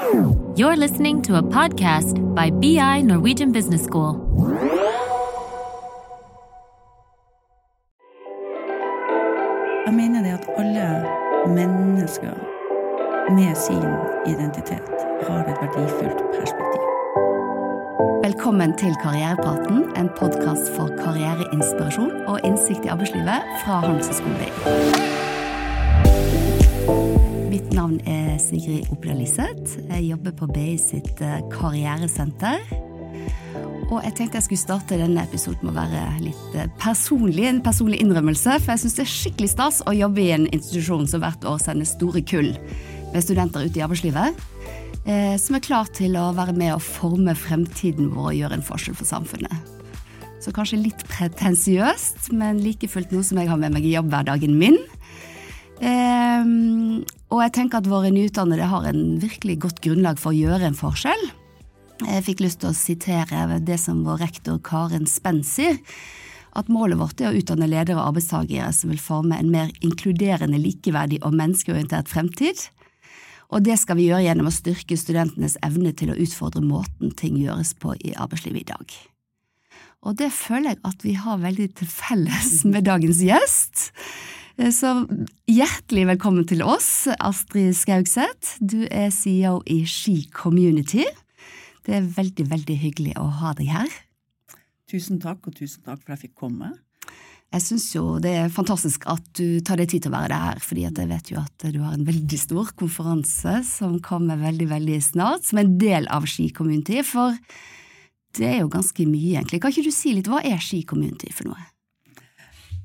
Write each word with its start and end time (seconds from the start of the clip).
You're 0.00 0.76
listening 0.76 1.20
to 1.22 1.36
a 1.36 1.42
podcast 1.42 2.34
by 2.34 2.48
BI 2.50 3.02
Norwegian 3.02 3.52
Business 3.52 3.82
School. 3.82 4.14
Jeg 9.86 9.94
mener 9.94 10.22
det 10.22 10.32
at 10.38 10.48
alle 10.56 11.06
mennesker 11.46 12.32
med 13.30 13.54
sin 13.54 13.90
identitet 14.26 14.90
har 15.28 15.40
et 15.40 15.58
verdifullt 15.62 16.22
perspektiv. 16.38 16.82
Velkommen 18.24 18.76
til 18.78 18.96
Karrierepraten, 19.02 19.84
en 19.96 20.08
podkast 20.16 20.76
for 20.76 20.88
karriereinspirasjon 21.04 22.12
og 22.26 22.40
innsikt 22.44 22.84
i 22.84 22.88
arbeidslivet 22.88 23.40
fra 23.64 23.80
Handelshøyskolen 23.80 24.36
BI. 24.36 25.19
Mitt 27.50 27.72
navn 27.74 27.96
er 28.06 28.36
Sigrid 28.38 28.86
Opla 28.94 29.16
Liseth. 29.18 29.80
Jeg 29.88 30.04
jobber 30.06 30.34
på 30.38 30.46
BI 30.52 30.76
sitt 30.78 31.18
eh, 31.18 31.40
karrieresenter. 31.50 32.60
Og 33.88 33.96
jeg 34.04 34.12
tenkte 34.14 34.38
jeg 34.38 34.44
skulle 34.46 34.60
starte 34.60 34.98
denne 35.00 35.24
episoden 35.26 35.66
med 35.66 35.72
å 35.72 35.80
være 35.80 36.04
litt 36.28 36.54
eh, 36.54 36.68
personlig, 36.78 37.48
en 37.48 37.58
personlig 37.64 37.98
innrømmelse. 38.04 38.54
For 38.60 38.76
jeg 38.76 38.84
syns 38.84 38.94
det 39.00 39.02
er 39.02 39.10
skikkelig 39.10 39.50
stas 39.50 39.80
å 39.82 39.96
jobbe 39.98 40.22
i 40.22 40.28
en 40.36 40.46
institusjon 40.46 41.10
som 41.10 41.24
hvert 41.24 41.48
år 41.50 41.58
sender 41.64 41.90
store 41.90 42.22
kull 42.22 42.52
med 43.10 43.26
studenter 43.26 43.66
ut 43.66 43.80
i 43.80 43.82
arbeidslivet. 43.82 44.46
Eh, 45.10 45.34
som 45.42 45.58
er 45.58 45.66
klar 45.66 45.90
til 45.90 46.14
å 46.22 46.28
være 46.38 46.54
med 46.54 46.76
og 46.76 46.86
forme 46.86 47.34
fremtiden 47.34 48.12
vår 48.14 48.30
og 48.30 48.38
gjøre 48.44 48.60
en 48.60 48.66
forskjell 48.70 49.00
for 49.00 49.10
samfunnet. 49.10 49.74
Så 50.38 50.54
kanskje 50.54 50.84
litt 50.84 51.02
pretensiøst, 51.10 52.30
men 52.30 52.62
like 52.62 52.86
fullt 52.94 53.10
noe 53.10 53.26
som 53.26 53.42
jeg 53.42 53.50
har 53.50 53.58
med 53.58 53.74
meg 53.74 53.90
i 53.90 53.96
jobbhverdagen 53.98 54.54
min. 54.62 54.78
Eh, 55.80 56.48
og 57.30 57.42
jeg 57.44 57.52
tenker 57.56 57.80
at 57.80 57.88
våre 57.90 58.12
nyutdannede 58.12 58.68
har 58.68 58.88
en 58.90 59.04
virkelig 59.22 59.60
godt 59.64 59.84
grunnlag 59.84 60.20
for 60.20 60.32
å 60.32 60.36
gjøre 60.36 60.68
en 60.68 60.78
forskjell. 60.78 61.28
Jeg 62.00 62.24
fikk 62.24 62.40
lyst 62.44 62.62
til 62.62 62.70
å 62.70 62.76
sitere 62.76 63.60
det 63.64 63.76
som 63.80 64.04
vår 64.06 64.22
rektor 64.24 64.60
Karen 64.64 65.06
Spenn 65.08 65.42
sier, 65.44 65.76
at 66.56 66.70
målet 66.72 66.98
vårt 66.98 67.20
er 67.20 67.30
å 67.30 67.38
utdanne 67.38 67.68
ledere 67.70 67.98
og 68.00 68.10
arbeidstakere 68.10 68.72
som 68.74 68.90
vil 68.90 69.00
forme 69.00 69.36
en 69.38 69.52
mer 69.52 69.70
inkluderende, 69.84 70.58
likeverdig 70.58 71.20
og 71.22 71.36
menneskeorientert 71.38 72.10
fremtid. 72.10 72.66
Og 73.50 73.62
det 73.66 73.76
skal 73.82 73.98
vi 73.98 74.08
gjøre 74.08 74.24
gjennom 74.24 74.50
å 74.50 74.54
styrke 74.54 74.98
studentenes 74.98 75.58
evne 75.66 75.92
til 75.96 76.12
å 76.12 76.18
utfordre 76.18 76.62
måten 76.64 77.14
ting 77.18 77.38
gjøres 77.38 77.74
på 77.78 77.94
i 77.98 78.14
arbeidslivet 78.16 78.64
i 78.64 78.70
dag. 78.72 78.98
Og 80.00 80.16
det 80.16 80.30
føler 80.32 80.72
jeg 80.72 80.80
at 80.88 81.02
vi 81.04 81.14
har 81.20 81.40
veldig 81.42 81.70
til 81.80 81.88
felles 81.90 82.52
med 82.72 82.86
dagens 82.88 83.20
gjest. 83.24 83.90
Så 84.60 84.92
hjertelig 85.48 86.04
velkommen 86.10 86.44
til 86.48 86.60
oss, 86.64 87.08
Astrid 87.16 87.72
Skaugseth. 87.78 88.58
Du 88.60 88.84
er 88.90 89.08
CEO 89.14 89.60
i 89.64 89.82
Ski 89.88 90.26
Community. 90.36 91.06
Det 91.86 91.96
er 91.96 92.12
veldig, 92.16 92.44
veldig 92.50 92.76
hyggelig 92.82 93.16
å 93.20 93.24
ha 93.40 93.54
deg 93.56 93.72
her. 93.72 93.98
Tusen 94.90 95.20
takk, 95.22 95.46
og 95.48 95.56
tusen 95.56 95.84
takk 95.86 96.02
for 96.02 96.12
at 96.12 96.18
jeg 96.18 96.28
fikk 96.28 96.40
komme. 96.44 96.74
Jeg 97.50 97.64
syns 97.64 97.88
jo 97.96 98.04
det 98.22 98.30
er 98.44 98.52
fantastisk 98.52 99.08
at 99.10 99.24
du 99.34 99.58
tar 99.66 99.80
deg 99.80 99.90
tid 99.90 100.04
til 100.04 100.12
å 100.12 100.18
være 100.18 100.36
her, 100.38 100.60
fordi 100.62 100.84
jeg 100.86 101.08
vet 101.10 101.32
jo 101.32 101.40
at 101.40 101.66
du 101.72 101.80
har 101.82 101.96
en 101.96 102.06
veldig 102.06 102.38
stor 102.38 102.70
konferanse 102.78 103.56
som 103.66 103.96
kommer 104.04 104.38
veldig, 104.38 104.68
veldig 104.70 105.00
snart, 105.02 105.48
som 105.48 105.58
en 105.62 105.72
del 105.80 106.06
av 106.14 106.28
Ski 106.30 106.50
Community, 106.54 107.00
for 107.06 107.34
det 108.38 108.46
er 108.46 108.58
jo 108.62 108.70
ganske 108.70 109.06
mye, 109.08 109.40
egentlig. 109.40 109.60
Kan 109.62 109.74
ikke 109.74 109.88
du 109.88 109.94
si 109.94 110.14
litt, 110.14 110.30
hva 110.30 110.42
er 110.46 110.60
Ski 110.62 110.84
Community 110.86 111.32
for 111.34 111.50
noe? 111.50 111.68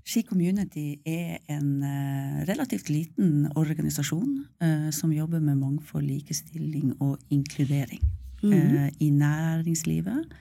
Ski 0.06 0.22
Community 0.22 1.00
er 1.10 1.40
en 1.50 1.82
uh, 1.82 2.44
relativt 2.46 2.92
liten 2.94 3.48
organisasjon 3.58 4.44
uh, 4.62 4.90
som 4.94 5.14
jobber 5.14 5.42
med 5.42 5.58
mangfold, 5.58 6.06
likestilling 6.06 6.94
og 7.00 7.18
inkludering. 7.34 8.04
Mm. 8.44 8.54
Uh, 8.54 8.90
I 9.02 9.10
næringslivet, 9.10 10.34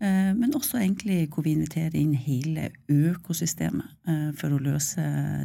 men 0.00 0.54
også 0.56 0.78
egentlig 0.78 1.26
hvor 1.28 1.44
vi 1.44 1.52
inviterer 1.52 1.92
inn 1.98 2.14
hele 2.16 2.70
økosystemet 2.88 3.98
for 4.40 4.54
å 4.56 4.60
løse 4.64 5.02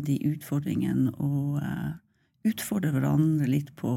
de 0.07 0.15
utfordringene 0.29 1.11
og 1.19 1.59
utfordre 2.47 2.93
hverandre 2.95 3.49
litt 3.51 3.73
på 3.75 3.91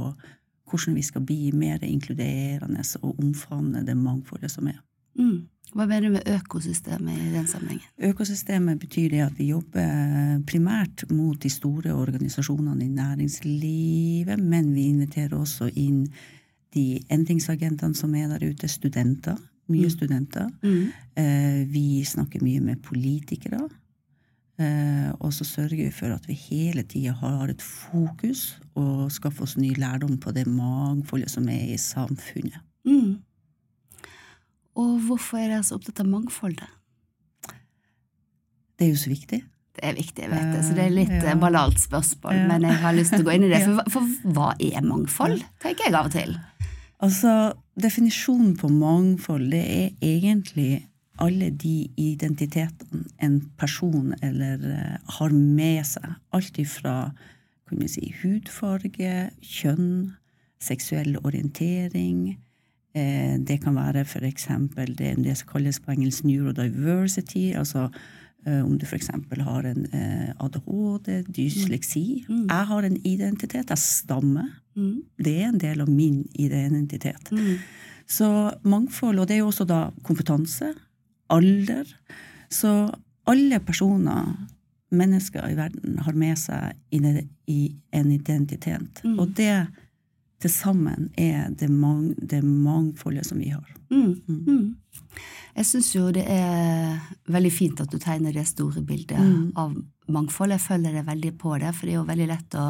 hvordan 0.66 0.98
vi 0.98 1.04
skal 1.06 1.22
bli 1.28 1.52
mer 1.54 1.78
inkluderende 1.86 2.82
og 3.04 3.22
omfavne 3.22 3.84
det 3.86 3.94
mangfoldet 4.02 4.50
som 4.50 4.66
er. 4.66 4.82
Mm. 5.18 5.48
Hva 5.76 5.84
mener 5.84 6.08
du 6.08 6.14
med 6.14 6.28
økosystemet 6.32 7.18
i 7.20 7.32
den 7.34 7.48
sammenhengen? 7.48 7.84
Økosystemet 8.08 8.80
betyr 8.80 9.10
det 9.12 9.20
at 9.26 9.36
vi 9.36 9.50
jobber 9.50 10.40
primært 10.48 11.04
mot 11.12 11.36
de 11.42 11.50
store 11.52 11.92
organisasjonene 11.92 12.86
i 12.86 12.94
næringslivet, 12.96 14.40
men 14.40 14.72
vi 14.72 14.88
inviterer 14.88 15.36
også 15.36 15.68
inn 15.76 16.06
de 16.76 17.02
endringsagentene 17.12 17.96
som 17.96 18.14
er 18.16 18.32
der 18.32 18.48
ute, 18.48 18.68
studenter. 18.68 19.36
Mye 19.68 19.90
mm. 19.90 19.92
studenter. 19.92 20.48
Mm. 20.64 20.88
Eh, 21.20 21.60
vi 21.68 22.00
snakker 22.08 22.40
mye 22.44 22.64
med 22.64 22.80
politikere. 22.84 23.66
Eh, 24.58 25.10
og 25.20 25.34
så 25.36 25.44
sørger 25.44 25.84
vi 25.84 25.92
for 25.94 26.14
at 26.16 26.24
vi 26.26 26.34
hele 26.48 26.82
tida 26.88 27.12
har 27.20 27.52
et 27.52 27.62
fokus 27.62 28.56
og 28.74 29.12
skaffer 29.12 29.44
oss 29.44 29.58
ny 29.60 29.74
lærdom 29.76 30.16
på 30.18 30.32
det 30.34 30.48
mangfoldet 30.48 31.30
som 31.30 31.46
er 31.52 31.74
i 31.74 31.78
samfunnet. 31.78 32.56
Mm. 32.88 33.18
Og 34.78 34.98
hvorfor 35.08 35.40
er 35.40 35.52
dere 35.52 35.64
så 35.66 35.78
opptatt 35.78 36.02
av 36.04 36.10
mangfoldet? 36.10 36.66
Det 38.78 38.86
er 38.86 38.92
jo 38.92 39.00
så 39.00 39.10
viktig. 39.10 39.40
Det 39.78 39.86
er 39.86 39.94
viktig, 39.94 40.24
jeg 40.24 40.30
vet 40.32 40.52
det, 40.54 40.60
så 40.66 40.74
det 40.74 40.84
er 40.84 40.94
litt 40.94 41.14
ja. 41.14 41.34
banalt 41.38 41.78
spørsmål, 41.78 42.34
ja. 42.34 42.46
men 42.50 42.66
jeg 42.66 42.78
har 42.82 42.94
lyst 42.96 43.14
til 43.14 43.22
å 43.22 43.26
gå 43.28 43.34
inn 43.36 43.46
i 43.46 43.50
det. 43.52 43.60
For, 43.66 43.94
for 43.94 44.34
hva 44.34 44.50
er 44.58 44.86
mangfold, 44.86 45.42
tenker 45.62 45.86
jeg 45.86 45.94
av 45.94 46.10
og 46.10 46.14
til. 46.14 46.34
Altså, 47.06 47.34
definisjonen 47.78 48.56
på 48.58 48.70
mangfold, 48.74 49.52
det 49.54 49.62
er 49.62 49.92
egentlig 50.02 50.70
alle 51.22 51.50
de 51.54 51.76
identitetene 51.98 53.04
en 53.22 53.38
person 53.58 54.12
eller 54.22 54.62
uh, 54.62 55.14
har 55.18 55.34
med 55.34 55.86
seg. 55.86 56.10
Alt 56.34 56.58
ifra 56.62 56.96
kunne 57.70 57.86
si, 57.90 58.10
hudfarge, 58.22 59.14
kjønn, 59.42 60.12
seksuell 60.62 61.18
orientering, 61.22 62.38
Eh, 62.38 62.47
det 63.48 63.58
kan 63.62 63.76
være 63.76 64.04
f.eks. 64.04 64.48
Det, 64.76 65.10
det 65.24 65.36
som 65.40 65.50
kalles 65.52 65.80
på 65.80 65.92
engelsk 65.94 66.24
neurodiversity. 66.24 67.52
altså 67.56 67.88
eh, 68.46 68.64
om 68.64 68.78
du 68.78 68.86
f.eks. 68.86 69.10
har 69.40 69.66
en 69.66 69.86
eh, 69.92 70.30
ADHD, 70.44 71.24
dysleksi. 71.36 72.24
Mm. 72.28 72.34
mm. 72.36 72.46
Jeg 72.50 72.66
har 72.66 72.82
en 72.82 72.96
identitet. 73.06 73.70
Jeg 73.70 73.78
stammer. 73.78 74.48
Mm. 74.76 75.02
Det 75.18 75.36
er 75.42 75.48
en 75.48 75.60
del 75.60 75.80
av 75.80 75.90
min 75.90 76.24
identitet. 76.34 77.32
Mm. 77.32 77.58
Så 78.08 78.50
mangfold, 78.64 79.18
og 79.18 79.28
det 79.28 79.36
er 79.36 79.42
jo 79.42 79.50
også 79.50 79.66
da 79.68 79.88
kompetanse, 80.02 80.72
alder. 81.28 81.84
Så 82.50 82.88
alle 83.28 83.60
personer, 83.60 84.32
mennesker 84.90 85.44
i 85.50 85.56
verden, 85.56 85.98
har 86.00 86.16
med 86.16 86.38
seg 86.40 86.72
en 86.92 88.12
identitet. 88.14 89.02
Mm. 89.04 89.18
Og 89.18 89.34
det 89.36 89.66
til 90.38 90.52
sammen 90.52 91.08
er 91.18 91.48
det, 91.50 91.68
mang, 91.70 92.12
det, 92.18 92.42
mangfoldet 92.46 93.26
som 93.26 93.40
vi 93.42 93.50
har. 93.50 93.66
Mm. 93.90 94.20
Mm. 94.26 94.42
mm. 94.46 94.66
Jeg 95.58 95.66
syns 95.66 95.88
jo 95.96 96.08
det 96.14 96.22
er 96.30 97.00
veldig 97.26 97.50
fint 97.50 97.80
at 97.82 97.90
du 97.90 97.98
tegner 97.98 98.34
det 98.34 98.44
store 98.46 98.84
bildet 98.86 99.18
mm. 99.18 99.56
av 99.58 99.72
mangfold. 100.06 100.54
Jeg 100.54 100.62
følger 100.62 100.94
deg 100.94 101.08
veldig 101.08 101.32
på 101.40 101.56
det, 101.58 101.72
for 101.74 101.88
det 101.88 101.96
er 101.96 101.98
jo 101.98 102.10
veldig 102.10 102.28
lett 102.30 102.58
å 102.58 102.66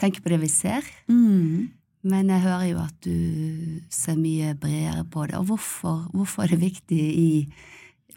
tenke 0.00 0.20
på 0.20 0.34
det 0.34 0.42
vi 0.42 0.50
ser. 0.52 0.90
Mm. 1.08 1.70
Men 2.12 2.28
jeg 2.34 2.44
hører 2.44 2.66
jo 2.66 2.82
at 2.82 3.06
du 3.06 3.80
ser 3.94 4.18
mye 4.20 4.52
bredere 4.58 5.06
på 5.08 5.24
det. 5.30 5.38
Og 5.38 5.48
hvorfor, 5.52 6.04
hvorfor 6.12 6.44
er 6.44 6.52
det 6.52 6.60
viktig 6.60 7.00
i, 7.00 7.30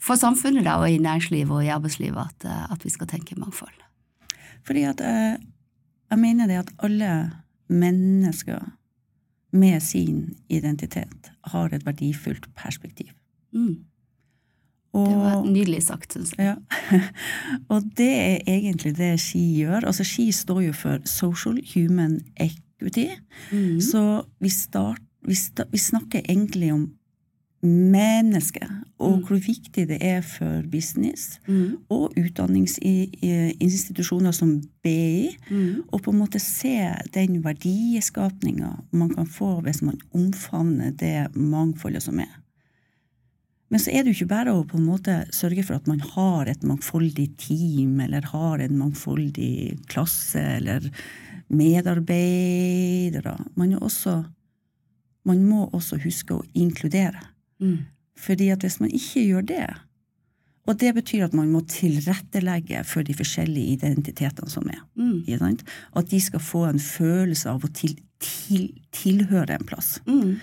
for 0.01 0.19
samfunnet 0.19 0.67
da, 0.67 0.75
og 0.81 0.91
i 0.91 0.99
næringslivet 0.99 1.53
og 1.53 1.63
i 1.63 1.71
arbeidslivet 1.71 2.19
at, 2.19 2.47
at 2.75 2.83
vi 2.83 2.91
skal 2.91 3.07
tenke 3.13 3.39
mangfold? 3.39 3.85
Fordi 4.65 4.87
at 4.89 5.03
jeg, 5.05 5.35
eh, 5.37 5.51
jeg 6.11 6.21
mener 6.21 6.49
det 6.49 6.61
at 6.65 6.75
alle 6.85 7.11
mennesker 7.67 8.63
med 9.55 9.81
sin 9.81 10.35
identitet 10.49 11.31
har 11.51 11.73
et 11.73 11.85
verdifullt 11.85 12.47
perspektiv. 12.55 13.11
Mm. 13.53 13.85
Og, 14.95 15.07
det 15.09 15.15
var 15.19 15.43
nydelig 15.43 15.81
sagt, 15.83 16.13
syns 16.15 16.33
jeg. 16.37 16.55
Ja. 16.55 16.99
og 17.73 17.83
det 17.97 18.11
er 18.15 18.37
egentlig 18.47 18.95
det 18.97 19.15
Ski 19.19 19.43
gjør. 19.59 19.89
Altså 19.91 20.05
Ski 20.07 20.29
står 20.31 20.61
jo 20.69 20.75
for 20.75 21.03
Social 21.09 21.59
Human 21.73 22.21
Equity. 22.39 23.07
Mm. 23.51 23.81
Så 23.83 24.23
vi, 24.39 24.49
start, 24.49 25.01
vi, 25.27 25.35
sta, 25.35 25.67
vi 25.71 25.81
snakker 25.81 26.23
egentlig 26.23 26.71
om 26.73 26.85
mennesket, 27.67 28.69
og 29.01 29.17
mm. 29.17 29.23
hvor 29.27 29.39
viktig 29.41 29.87
det 29.89 29.97
er 30.03 30.21
for 30.25 30.61
business 30.71 31.39
mm. 31.47 31.77
og 31.91 32.13
utdanningsinstitusjoner 32.19 34.31
som 34.35 34.61
BI, 34.85 35.37
mm. 35.49 35.75
å 35.91 35.99
på 35.99 36.11
en 36.13 36.21
måte 36.21 36.39
se 36.41 36.93
den 37.15 37.43
verdiskapninga 37.45 38.71
man 38.95 39.09
kan 39.15 39.27
få 39.27 39.61
hvis 39.65 39.81
man 39.85 39.97
omfavner 40.15 40.91
det 40.95 41.27
mangfoldet 41.35 42.03
som 42.05 42.19
er. 42.23 42.33
Men 43.73 43.79
så 43.81 43.89
er 43.91 43.99
det 44.03 44.09
jo 44.13 44.17
ikke 44.19 44.35
bare 44.35 44.51
å 44.53 44.67
på 44.69 44.77
en 44.77 44.87
måte 44.87 45.13
sørge 45.33 45.63
for 45.65 45.73
at 45.79 45.87
man 45.89 46.01
har 46.13 46.43
et 46.47 46.63
mangfoldig 46.63 47.29
team, 47.41 47.99
eller 47.99 48.21
har 48.29 48.57
en 48.61 48.77
mangfoldig 48.77 49.77
klasse, 49.91 50.43
eller 50.61 50.81
medarbeidere. 51.49 53.35
Man 53.57 53.73
også 53.81 54.23
man 55.25 55.41
må 55.45 55.65
også 55.73 55.97
huske 56.03 56.37
å 56.37 56.45
inkludere. 56.53 57.19
Mm. 57.61 57.85
Fordi 58.17 58.49
at 58.53 58.63
hvis 58.63 58.79
man 58.79 58.93
ikke 58.95 59.25
gjør 59.25 59.47
det, 59.51 59.65
og 60.65 60.79
det 60.81 60.95
betyr 60.97 61.27
at 61.27 61.35
man 61.37 61.51
må 61.53 61.61
tilrettelegge 61.69 62.81
for 62.89 63.05
de 63.05 63.13
forskjellige 63.13 63.77
identitetene 63.77 64.49
som 64.49 64.65
er, 64.69 64.81
Mm. 64.95 65.57
at 65.95 66.09
de 66.09 66.19
skal 66.19 66.39
få 66.39 66.65
en 66.65 66.79
følelse 66.79 67.49
av 67.49 67.63
å 67.63 67.73
til, 67.73 67.99
til, 68.19 68.73
tilhøre 68.91 69.59
en 69.59 69.65
plass. 69.65 69.99
Mm. 70.07 70.39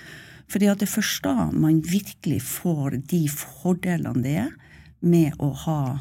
Fordi 0.49 0.67
at 0.67 0.79
det 0.79 0.89
er 0.89 1.01
først 1.01 1.25
da 1.25 1.51
man 1.51 1.83
virkelig 1.83 2.43
får 2.43 3.03
de 3.09 3.29
fordelene 3.29 4.23
det 4.23 4.37
er 4.37 4.51
med 5.01 5.33
å 5.41 5.53
ha 5.53 5.99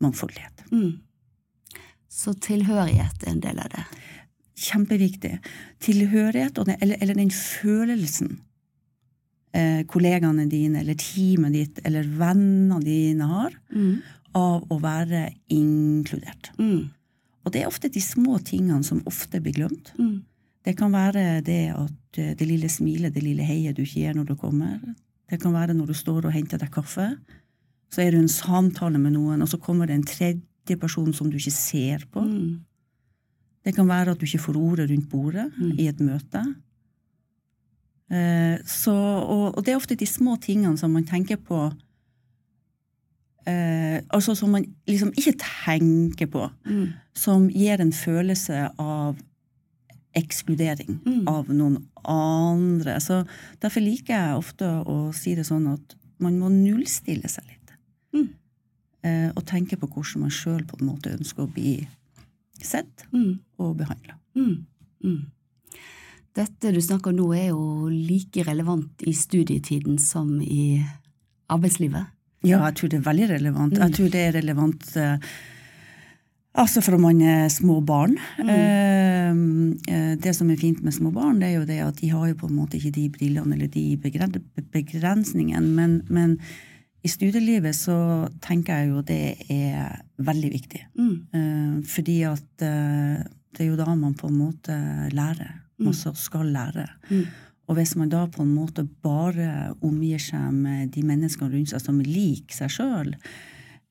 mangfoldighet. 0.00 0.64
Mm. 0.72 1.00
Så 2.08 2.32
tilhørighet 2.32 3.26
er 3.26 3.30
en 3.30 3.40
del 3.40 3.58
av 3.58 3.68
det. 3.68 3.84
Kjempeviktig. 4.56 5.38
Tilhørighet, 5.80 6.58
eller, 6.58 6.96
eller 7.00 7.14
den 7.14 7.30
følelsen 7.30 8.40
eh, 9.52 9.82
kollegaene 9.90 10.48
dine 10.50 10.80
eller 10.80 10.94
teamet 10.94 11.52
ditt 11.52 11.80
eller 11.84 12.04
vennene 12.04 12.80
dine 12.84 13.26
har 13.26 13.50
Mm. 13.74 14.02
av 14.34 14.62
å 14.70 14.80
være 14.80 15.32
inkludert. 15.50 16.50
Mm. 16.58 16.90
Og 17.44 17.52
det 17.52 17.62
er 17.62 17.66
ofte 17.70 17.88
de 17.90 18.00
små 18.00 18.38
tingene 18.44 18.84
som 18.84 19.00
ofte 19.06 19.40
blir 19.42 19.54
glemt. 19.56 19.92
Mm. 19.98 20.22
Det 20.62 20.76
kan 20.76 20.92
være 20.92 21.42
det 21.42 21.70
at 21.74 22.18
eh, 22.18 22.34
det 22.36 22.46
lille 22.46 22.68
smilet, 22.68 23.14
det 23.14 23.22
lille 23.24 23.42
heiet 23.42 23.76
du 23.76 23.82
ikke 23.82 24.02
gir 24.04 24.14
når 24.14 24.26
du 24.26 24.34
kommer. 24.36 24.78
Det 25.30 25.40
kan 25.40 25.52
være 25.54 25.74
når 25.74 25.86
du 25.86 25.94
står 25.94 26.26
og 26.26 26.32
henter 26.34 26.58
deg 26.58 26.70
kaffe. 26.74 27.16
Så 27.90 28.02
er 28.04 28.12
du 28.12 28.18
en 28.18 28.28
samtale 28.30 28.98
med 29.00 29.12
noen, 29.16 29.42
og 29.42 29.48
så 29.48 29.58
kommer 29.58 29.86
det 29.86 29.94
en 29.96 30.04
tredje 30.06 30.76
person 30.78 31.12
som 31.12 31.30
du 31.30 31.38
ikke 31.38 31.50
ser 31.54 32.04
på. 32.12 32.22
Mm. 32.22 32.60
Det 33.64 33.74
kan 33.76 33.88
være 33.88 34.12
at 34.14 34.18
du 34.20 34.26
ikke 34.26 34.44
får 34.46 34.56
ordet 34.60 34.90
rundt 34.90 35.08
bordet 35.10 35.50
Mm. 35.58 35.72
i 35.78 35.86
et 35.88 35.98
møte. 36.00 36.42
Eh, 38.10 38.58
så, 38.66 38.92
og, 38.92 39.56
og 39.56 39.64
det 39.64 39.72
er 39.72 39.76
ofte 39.78 39.94
de 39.94 40.06
små 40.06 40.34
tingene 40.42 40.76
som 40.78 40.90
man 40.92 41.04
tenker 41.06 41.36
på 41.36 41.68
eh, 43.46 44.00
Altså 44.10 44.34
som 44.36 44.50
man 44.50 44.64
liksom 44.88 45.12
ikke 45.16 45.36
tenker 45.40 46.26
på, 46.26 46.48
Mm. 46.66 46.88
som 47.14 47.48
gir 47.50 47.80
en 47.80 47.92
følelse 47.92 48.70
av 48.78 49.16
ekskludering 50.16 50.98
Mm. 51.06 51.28
av 51.28 51.46
noen 51.48 51.86
andre. 52.04 52.98
Så 53.00 53.24
derfor 53.62 53.80
liker 53.80 54.14
jeg 54.14 54.36
ofte 54.36 54.64
å 54.84 55.14
si 55.14 55.34
det 55.34 55.46
sånn 55.46 55.72
at 55.72 55.94
man 56.18 56.38
må 56.38 56.48
nullstille 56.50 57.28
seg 57.28 57.44
litt. 57.46 57.70
Mm. 58.12 58.28
Eh, 59.04 59.30
og 59.36 59.44
tenke 59.46 59.76
på 59.78 59.86
hvordan 59.88 60.20
man 60.20 60.30
sjøl 60.30 60.64
på 60.66 60.80
en 60.80 60.86
måte 60.88 61.16
ønsker 61.16 61.46
å 61.46 61.52
bli 61.54 61.86
sett 62.60 63.06
Mm. 63.12 63.38
og 63.58 63.76
behandla. 63.78 64.14
Mm. 64.34 64.66
Mm. 66.40 66.46
Dette 66.46 66.72
du 66.72 66.80
snakker 66.80 67.12
om 67.12 67.20
nå 67.20 67.28
er 67.36 67.50
jo 67.50 67.90
like 67.92 68.44
relevant 68.46 69.04
i 69.04 69.14
studietiden 69.16 69.98
som 70.00 70.38
i 70.40 70.80
arbeidslivet. 71.50 72.16
Ja, 72.46 72.62
jeg 72.70 72.78
tror 72.78 72.90
det 72.90 73.00
er 73.00 73.08
veldig 73.08 73.30
relevant. 73.34 73.74
Mm. 73.76 73.82
Jeg 73.84 73.96
tror 73.96 74.12
det 74.12 74.20
er 74.24 74.36
relevant 74.38 74.86
eh, 74.96 75.26
altså 76.60 76.80
fra 76.84 76.96
man 77.00 77.20
er 77.20 77.50
små 77.52 77.80
barn. 77.84 78.16
Mm. 78.40 78.54
Eh, 78.54 79.92
eh, 79.92 80.14
det 80.20 80.34
som 80.36 80.48
er 80.50 80.60
fint 80.60 80.80
med 80.84 80.96
små 80.96 81.12
barn, 81.12 81.42
det 81.42 81.50
er 81.50 81.58
jo 81.58 81.68
det 81.68 81.80
at 81.84 82.00
de 82.00 82.10
har 82.14 82.30
jo 82.30 82.40
på 82.40 82.48
en 82.48 82.56
måte 82.62 82.80
ikke 82.80 82.96
de 82.96 83.06
brillene 83.12 83.56
eller 83.56 83.68
de 83.68 83.84
begrensningene, 84.00 85.68
men, 85.68 86.00
men 86.08 86.38
i 87.04 87.12
studielivet 87.12 87.76
så 87.76 87.98
tenker 88.44 88.80
jeg 88.80 88.90
jo 88.90 89.04
det 89.04 89.24
er 89.52 90.00
veldig 90.20 90.50
viktig. 90.52 90.82
Mm. 91.00 91.80
Fordi 91.88 92.16
at 92.28 92.60
det 92.60 93.64
er 93.64 93.70
jo 93.70 93.78
da 93.78 93.94
man 93.96 94.12
på 94.20 94.28
en 94.28 94.36
måte 94.36 94.76
lærer. 95.16 95.54
Man 95.84 95.96
som 95.96 96.14
skal 96.18 96.50
lære. 96.54 96.88
Mm. 97.10 97.24
Og 97.70 97.76
hvis 97.78 97.94
man 97.96 98.10
da 98.10 98.24
på 98.26 98.42
en 98.42 98.50
måte 98.50 98.82
bare 99.04 99.70
omgir 99.86 100.18
seg 100.18 100.50
med 100.52 100.90
de 100.96 101.04
menneskene 101.06 101.52
rundt 101.52 101.70
seg 101.70 101.82
som 101.84 102.00
liker 102.02 102.56
seg 102.56 102.72
sjøl, 102.74 103.12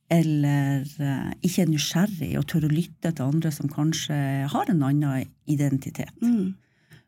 eller 0.10 0.84
eh, 1.00 1.30
ikke 1.46 1.64
er 1.64 1.70
nysgjerrig 1.70 2.32
og 2.40 2.48
tør 2.50 2.66
å 2.66 2.72
lytte 2.74 3.12
til 3.14 3.28
andre 3.30 3.52
som 3.54 3.70
kanskje 3.72 4.18
har 4.50 4.72
en 4.72 4.84
annen 4.88 5.30
identitet, 5.46 6.16
Mm. 6.22 6.56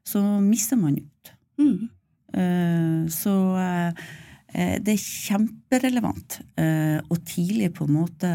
så 0.06 0.22
mister 0.42 0.78
man 0.78 0.98
ut. 0.98 1.34
Mm. 1.58 1.90
Eh, 2.34 3.10
så 3.10 3.36
eh, 3.58 4.06
det 4.84 4.94
er 4.94 5.00
kjemperelevant 5.00 6.42
å 6.60 7.18
tidlig 7.24 7.70
på 7.74 7.86
en 7.88 7.94
måte 7.96 8.32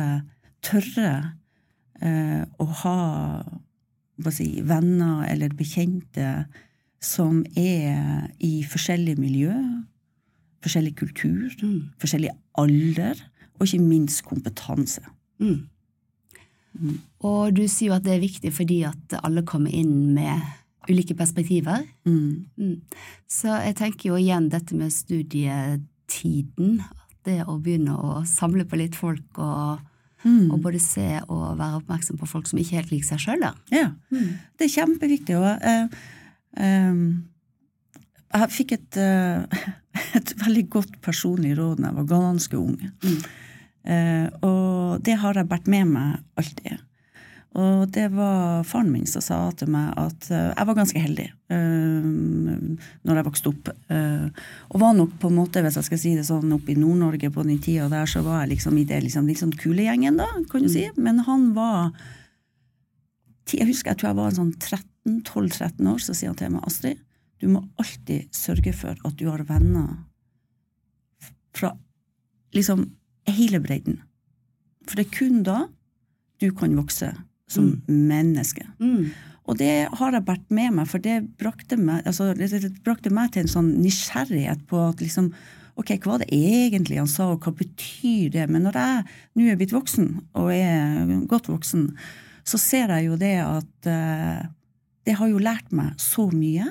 tørre 0.64 1.10
å 2.00 2.66
ha 2.80 3.00
si, 4.32 4.60
venner 4.64 5.26
eller 5.28 5.48
bekjente 5.56 6.46
som 7.02 7.44
er 7.56 8.30
i 8.40 8.62
forskjellige 8.64 9.20
miljø, 9.20 9.52
forskjellig 10.64 10.94
kultur, 10.96 11.50
Mm. 11.62 11.90
forskjellig 12.00 12.30
alder, 12.58 13.14
og 13.58 13.66
ikke 13.66 13.80
minst 13.82 14.24
kompetanse. 14.24 15.02
Mm. 15.38 15.68
Mm. 16.80 16.98
Og 17.20 17.54
du 17.56 17.62
sier 17.68 17.88
jo 17.88 17.94
at 17.96 18.04
det 18.04 18.14
er 18.16 18.20
viktig 18.20 18.52
fordi 18.52 18.82
at 18.84 19.14
alle 19.22 19.42
kommer 19.42 19.70
inn 19.70 20.14
med 20.14 20.40
ulike 20.90 21.14
perspektiver. 21.16 21.84
Mm. 22.04 22.46
Mm. 22.58 22.80
Så 23.28 23.48
jeg 23.64 23.76
tenker 23.76 24.10
jo 24.10 24.16
igjen 24.16 24.48
dette 24.50 24.74
med 24.76 24.92
studietiden. 24.92 26.82
Det 27.24 27.40
å 27.46 27.56
begynne 27.60 27.96
å 27.96 28.24
samle 28.26 28.64
på 28.64 28.76
litt 28.78 28.94
folk 28.94 29.38
og, 29.38 29.80
Mm. 30.24 30.50
og 30.50 30.60
både 30.64 30.80
se 30.82 31.20
og 31.28 31.58
være 31.58 31.76
oppmerksom 31.78 32.18
på 32.18 32.26
folk 32.26 32.48
som 32.48 32.58
ikke 32.58 32.80
helt 32.80 32.90
liker 32.90 33.12
seg 33.12 33.20
sjøl, 33.22 33.44
Ja. 33.44 33.52
Ja, 33.70 33.90
det 34.58 34.66
er 34.66 34.72
kjempeviktig. 34.72 35.36
Og 35.36 35.44
uh, 35.44 36.06
eh, 36.56 37.02
jeg 38.34 38.54
fikk 38.56 38.72
et, 38.78 38.98
uh, 38.98 39.44
et 40.18 40.32
veldig 40.40 40.64
godt 40.72 40.96
personlig 41.04 41.54
råd 41.58 41.82
da 41.82 41.90
jeg 41.90 41.98
var 42.00 42.08
ganske 42.10 42.58
ung. 42.58 42.80
Mm. 43.04 43.20
Eh, 43.86 44.26
og 44.42 45.02
det 45.06 45.14
har 45.22 45.38
jeg 45.38 45.48
båret 45.48 45.70
med 45.70 45.92
meg 45.94 46.40
alltid. 46.40 46.82
Og 47.56 47.86
det 47.88 48.10
var 48.12 48.64
faren 48.68 48.90
min 48.92 49.06
som 49.08 49.22
sa 49.24 49.38
til 49.56 49.70
meg 49.72 49.94
at 49.96 50.28
eh, 50.28 50.50
jeg 50.50 50.68
var 50.68 50.76
ganske 50.76 51.00
heldig 51.00 51.26
uh, 51.54 52.08
når 53.06 53.20
jeg 53.20 53.26
vokste 53.28 53.52
opp. 53.52 53.70
eh, 53.88 54.26
og 54.68 54.82
var 54.82 54.96
nok 54.98 55.14
på 55.22 55.30
en 55.30 55.38
måte, 55.38 55.62
hvis 55.64 55.78
jeg 55.80 55.86
skal 55.88 56.00
si 56.02 56.12
det 56.18 56.26
sånn, 56.28 56.52
oppe 56.52 56.74
i 56.74 56.76
Nord-Norge 56.76 57.30
på 57.32 57.46
den 57.46 57.62
tida 57.64 57.86
der, 57.92 58.08
så 58.10 58.20
var 58.26 58.42
jeg 58.42 58.56
liksom 58.56 58.76
i 58.76 58.84
det 58.88 58.98
liksom, 59.06 59.28
litt 59.30 59.40
sånn 59.40 59.54
kulegjengen, 59.56 60.20
da, 60.20 60.28
kan 60.50 60.66
du 60.66 60.68
si. 60.72 60.84
Men 61.00 61.22
han 61.24 61.52
var 61.56 61.94
Jeg 63.54 63.68
husker 63.68 63.92
jeg 63.92 64.00
tror 64.00 64.10
jeg 64.10 64.18
var 64.18 64.36
sånn 64.36 64.52
13, 64.58 65.22
12-13 65.22 65.88
år, 65.94 66.00
så 66.02 66.16
sier 66.18 66.32
han 66.32 66.38
til 66.40 66.52
meg, 66.52 66.66
Astrid, 66.66 67.00
du 67.40 67.46
må 67.52 67.62
alltid 67.80 68.28
sørge 68.34 68.72
for 68.76 68.98
at 69.06 69.16
du 69.16 69.28
har 69.30 69.44
venner 69.48 69.94
fra 71.56 71.70
liksom 72.56 72.84
hele 73.30 73.62
bredden. 73.64 74.02
For 74.84 74.98
det 74.98 75.06
er 75.06 75.16
kun 75.16 75.40
da 75.46 75.60
du 76.42 76.50
kan 76.56 76.76
vokse 76.76 77.12
som 77.50 77.76
menneske. 77.86 78.64
Mm. 78.82 79.12
Og 79.46 79.58
det 79.60 79.86
har 79.94 80.14
jeg 80.14 80.26
båret 80.26 80.48
med 80.50 80.74
meg, 80.74 80.88
for 80.90 81.02
det 81.02 81.20
brakte 81.38 81.78
meg, 81.78 82.02
altså, 82.08 82.32
det, 82.34 82.72
brakte 82.86 83.12
meg 83.14 83.32
til 83.32 83.44
en 83.44 83.52
sånn 83.52 83.70
nysgjerrighet 83.82 84.66
på 84.70 84.88
at 84.88 85.04
liksom 85.04 85.32
Ok, 85.76 85.90
hva 86.00 86.14
var 86.14 86.22
det 86.22 86.32
egentlig 86.32 86.96
han 86.96 87.08
sa, 87.10 87.26
og 87.34 87.44
hva 87.44 87.50
betyr 87.52 88.30
det? 88.32 88.46
Men 88.48 88.62
når 88.64 88.78
jeg 88.80 89.02
nå 89.36 89.48
er 89.52 89.58
blitt 89.60 89.74
voksen, 89.76 90.06
og 90.40 90.46
er 90.48 91.10
godt 91.28 91.50
voksen, 91.52 91.82
så 92.48 92.56
ser 92.56 92.94
jeg 92.94 93.10
jo 93.10 93.18
det 93.20 93.34
at 93.42 93.88
uh, 93.92 94.46
det 95.04 95.18
har 95.18 95.28
jo 95.28 95.42
lært 95.44 95.68
meg 95.76 95.92
så 96.00 96.30
mye, 96.32 96.70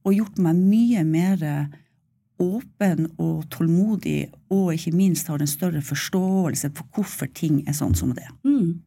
og 0.00 0.16
gjort 0.16 0.40
meg 0.40 0.62
mye 0.64 1.04
mer 1.04 1.44
åpen 2.40 3.08
og 3.18 3.44
tålmodig, 3.52 4.30
og 4.48 4.72
ikke 4.74 4.94
minst 4.96 5.28
har 5.28 5.42
en 5.42 5.50
større 5.50 5.82
forståelse 5.84 6.70
for 6.72 6.88
hvorfor 6.96 7.28
ting 7.34 7.60
er 7.68 7.76
sånn 7.76 7.96
som 7.98 8.14
det. 8.16 8.26
Mm. 8.46 8.78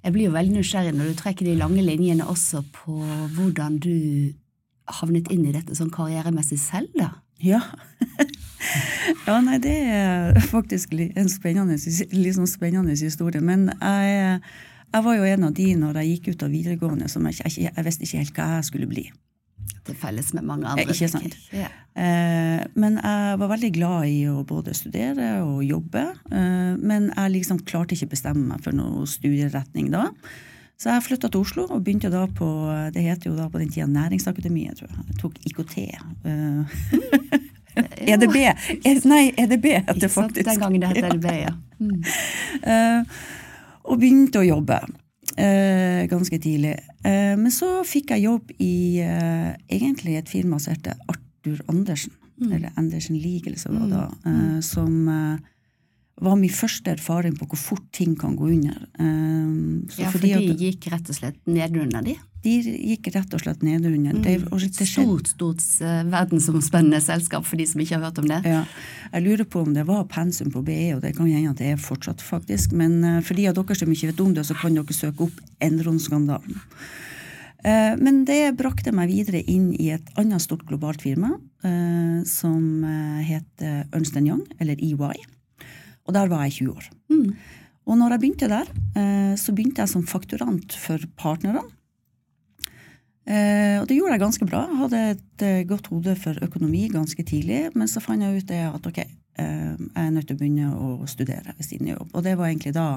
Jeg 0.00 0.14
blir 0.14 0.28
jo 0.30 0.34
veldig 0.34 0.56
nysgjerrig 0.56 0.94
når 0.96 1.10
du 1.10 1.18
trekker 1.18 1.48
de 1.48 1.58
lange 1.60 1.82
linjene 1.84 2.28
også 2.28 2.62
på 2.72 3.00
hvordan 3.36 3.76
du 3.84 3.96
havnet 5.00 5.28
inn 5.30 5.44
i 5.46 5.54
dette 5.54 5.76
sånn 5.76 5.92
karrieremessig 5.92 6.58
selv, 6.60 6.90
da. 6.96 7.10
Ja. 7.40 7.60
ja, 9.26 9.36
nei, 9.44 9.58
det 9.62 9.76
er 9.92 10.40
faktisk 10.50 10.92
en 10.98 11.30
spennende, 11.32 11.78
sånn 11.78 12.50
spennende 12.50 12.96
historie. 12.96 13.40
Men 13.44 13.68
jeg, 13.76 14.40
jeg 14.90 15.06
var 15.06 15.16
jo 15.16 15.28
en 15.30 15.48
av 15.48 15.56
de 15.56 15.68
når 15.78 16.00
jeg 16.00 16.14
gikk 16.14 16.30
ut 16.32 16.46
av 16.46 16.54
videregående 16.56 17.08
som 17.12 17.28
jeg, 17.28 17.40
jeg, 17.46 17.70
jeg 17.70 17.86
visste 17.86 18.08
ikke 18.08 18.24
helt 18.24 18.40
hva 18.40 18.48
jeg 18.56 18.68
skulle 18.72 18.90
bli. 18.90 19.06
Til 19.86 19.96
felles 19.96 20.32
med 20.36 20.44
mange 20.44 20.68
andre. 20.68 20.84
Ikke 20.92 21.08
sant. 21.08 21.36
Ja. 21.56 21.70
Eh, 21.96 22.60
men 22.78 22.98
jeg 23.00 23.40
var 23.40 23.50
veldig 23.50 23.70
glad 23.74 24.06
i 24.10 24.20
å 24.30 24.44
både 24.46 24.74
studere 24.76 25.32
og 25.42 25.64
jobbe. 25.66 26.04
Eh, 26.30 26.76
men 26.76 27.10
jeg 27.10 27.34
liksom 27.38 27.62
klarte 27.68 27.96
ikke 27.96 28.12
bestemme 28.14 28.44
meg 28.52 28.62
for 28.64 28.76
noen 28.76 29.08
studieretning 29.10 29.90
da. 29.94 30.10
Så 30.80 30.88
jeg 30.94 31.04
flytta 31.04 31.28
til 31.28 31.42
Oslo 31.42 31.66
og 31.68 31.82
begynte 31.84 32.08
da 32.12 32.22
på 32.24 32.46
det 32.94 33.02
heter 33.04 33.28
jo 33.28 33.34
da 33.36 33.50
på 33.52 33.60
den 33.60 33.72
tida 33.72 33.88
Næringsakademiet, 33.90 34.80
tror 34.80 34.88
jeg. 34.88 35.08
Jeg 35.10 35.18
tok 35.20 35.40
IKT. 35.50 35.76
Eh, 36.24 37.40
EDB! 38.14 38.36
Eh, 38.84 39.02
Nei, 39.08 39.24
EDB 39.36 39.66
heter 39.80 40.00
det 40.00 40.12
faktisk. 40.12 40.46
Den 40.48 40.62
gangen 40.62 40.84
det 40.84 40.94
het 40.94 41.04
EDB, 41.10 41.28
ja. 41.46 41.56
Mm. 41.80 42.02
Og 43.88 43.96
begynte 44.02 44.42
å 44.42 44.44
jobbe 44.44 44.76
eh, 45.36 46.06
ganske 46.10 46.38
tidlig. 46.38 46.76
Eh, 47.04 47.36
men 47.38 47.50
så 47.54 47.84
fikk 47.86 48.10
jeg 48.14 48.24
jobb 48.26 48.50
i 48.58 49.00
eh, 49.04 49.52
egentlig 49.70 50.16
et 50.18 50.28
firma 50.28 50.58
som 50.58 50.74
heter 50.74 50.94
Arthur 51.08 51.62
Andersen, 51.68 52.12
Mm. 52.40 52.52
eller 52.56 52.70
Andersen 52.80 53.18
Legal, 53.20 53.58
som 53.60 53.74
var 53.76 53.88
da, 53.90 54.30
eh, 54.30 54.60
som 54.64 55.08
eh, 55.08 55.38
var 56.20 56.36
min 56.36 56.52
første 56.52 56.92
erfaring 56.92 57.36
på 57.38 57.46
hvor 57.48 57.58
fort 57.60 57.86
ting 57.96 58.12
kan 58.18 58.34
gå 58.36 58.50
under. 58.52 58.76
Eh, 59.00 59.52
så 59.88 60.02
Ja, 60.04 60.10
for 60.12 60.20
de 60.22 60.32
at 60.36 60.60
gikk 60.60 60.90
rett 60.92 61.08
og 61.08 61.16
slett 61.16 61.38
nedunder, 61.48 62.04
de. 62.04 62.16
de 62.44 62.54
gikk 62.92 63.08
rett 63.14 63.34
og 63.34 63.40
slett 63.40 63.62
nedunder. 63.64 64.18
Det, 64.22 64.36
og 64.52 64.60
det 64.60 64.86
Stort, 64.88 65.32
stort 65.32 65.64
eh, 65.80 66.02
verdensomspennende 66.12 67.00
selskap 67.00 67.46
for 67.48 67.56
de 67.60 67.66
som 67.66 67.80
ikke 67.80 67.96
har 67.96 68.04
hørt 68.10 68.20
om 68.22 68.28
det. 68.28 68.42
Ja, 68.44 68.64
jeg 69.14 69.26
lurer 69.26 69.48
på 69.48 69.64
om 69.64 69.72
det 69.74 69.86
var 69.88 70.04
pensum 70.12 70.52
på 70.52 70.62
BE, 70.66 70.94
og 70.96 71.02
det 71.04 71.14
kan 71.16 71.26
hende 71.30 71.54
at 71.54 71.58
det 71.62 71.72
er 71.74 71.80
fortsatt, 71.80 72.20
faktisk. 72.24 72.72
Men 72.76 73.00
eh, 73.04 73.20
for 73.24 73.34
de 73.38 73.48
av 73.48 73.56
dere 73.56 73.80
som 73.80 73.90
ikke 73.92 74.12
vet 74.12 74.20
om 74.24 74.34
det, 74.36 74.46
så 74.48 74.56
kan 74.60 74.76
dere 74.76 74.96
søke 74.96 75.28
opp 75.28 75.40
Enron-skandalen. 75.64 76.60
Eh, 77.64 77.96
Men 78.00 78.24
det 78.24 78.56
brakte 78.56 78.92
meg 78.92 79.08
videre 79.08 79.42
inn 79.42 79.72
i 79.74 79.90
et 79.96 80.06
annet 80.20 80.40
stort 80.40 80.64
globalt 80.68 81.02
firma, 81.02 81.38
som 82.24 82.84
het 83.20 83.44
heter 83.60 83.84
Ernst 83.92 84.16
Young, 84.16 84.46
eller 84.58 84.80
EY. 84.80 85.18
Og 86.10 86.16
der 86.16 86.30
var 86.30 86.42
jeg 86.48 86.66
20 86.66 86.74
år. 86.74 86.86
Mm. 87.12 87.26
Og 87.86 87.98
når 87.98 88.14
jeg 88.14 88.22
begynte 88.22 88.48
der, 88.50 88.70
eh, 88.98 89.34
så 89.38 89.54
begynte 89.54 89.84
jeg 89.84 89.92
som 89.92 90.06
fakturant 90.06 90.74
for 90.74 90.98
partnerne. 91.18 91.62
Eh, 93.26 93.78
Og 93.80 93.86
det 93.86 93.96
gjorde 93.96 94.16
jeg 94.16 94.20
ganske 94.20 94.46
bra. 94.46 94.66
Jeg 94.66 94.80
hadde 94.82 95.02
et 95.14 95.42
eh, 95.46 95.64
godt 95.64 95.86
hode 95.86 96.16
for 96.18 96.34
økonomi 96.42 96.88
ganske 96.90 97.22
tidlig. 97.22 97.70
Men 97.74 97.86
så 97.86 98.02
fant 98.02 98.22
jeg 98.22 98.42
ut 98.42 98.48
det 98.50 98.62
at 98.66 98.86
ok, 98.86 99.04
jeg 99.40 99.76
er 99.96 100.10
nødt 100.12 100.26
til 100.28 100.36
å 100.36 100.38
begynne 100.40 100.70
å 100.74 101.06
studere 101.08 101.54
ved 101.56 101.64
siden 101.64 101.88
av 101.88 101.94
jobb. 101.94 102.10
Og 102.12 102.24
det 102.26 102.34
var 102.36 102.50
egentlig 102.50 102.74
da 102.74 102.88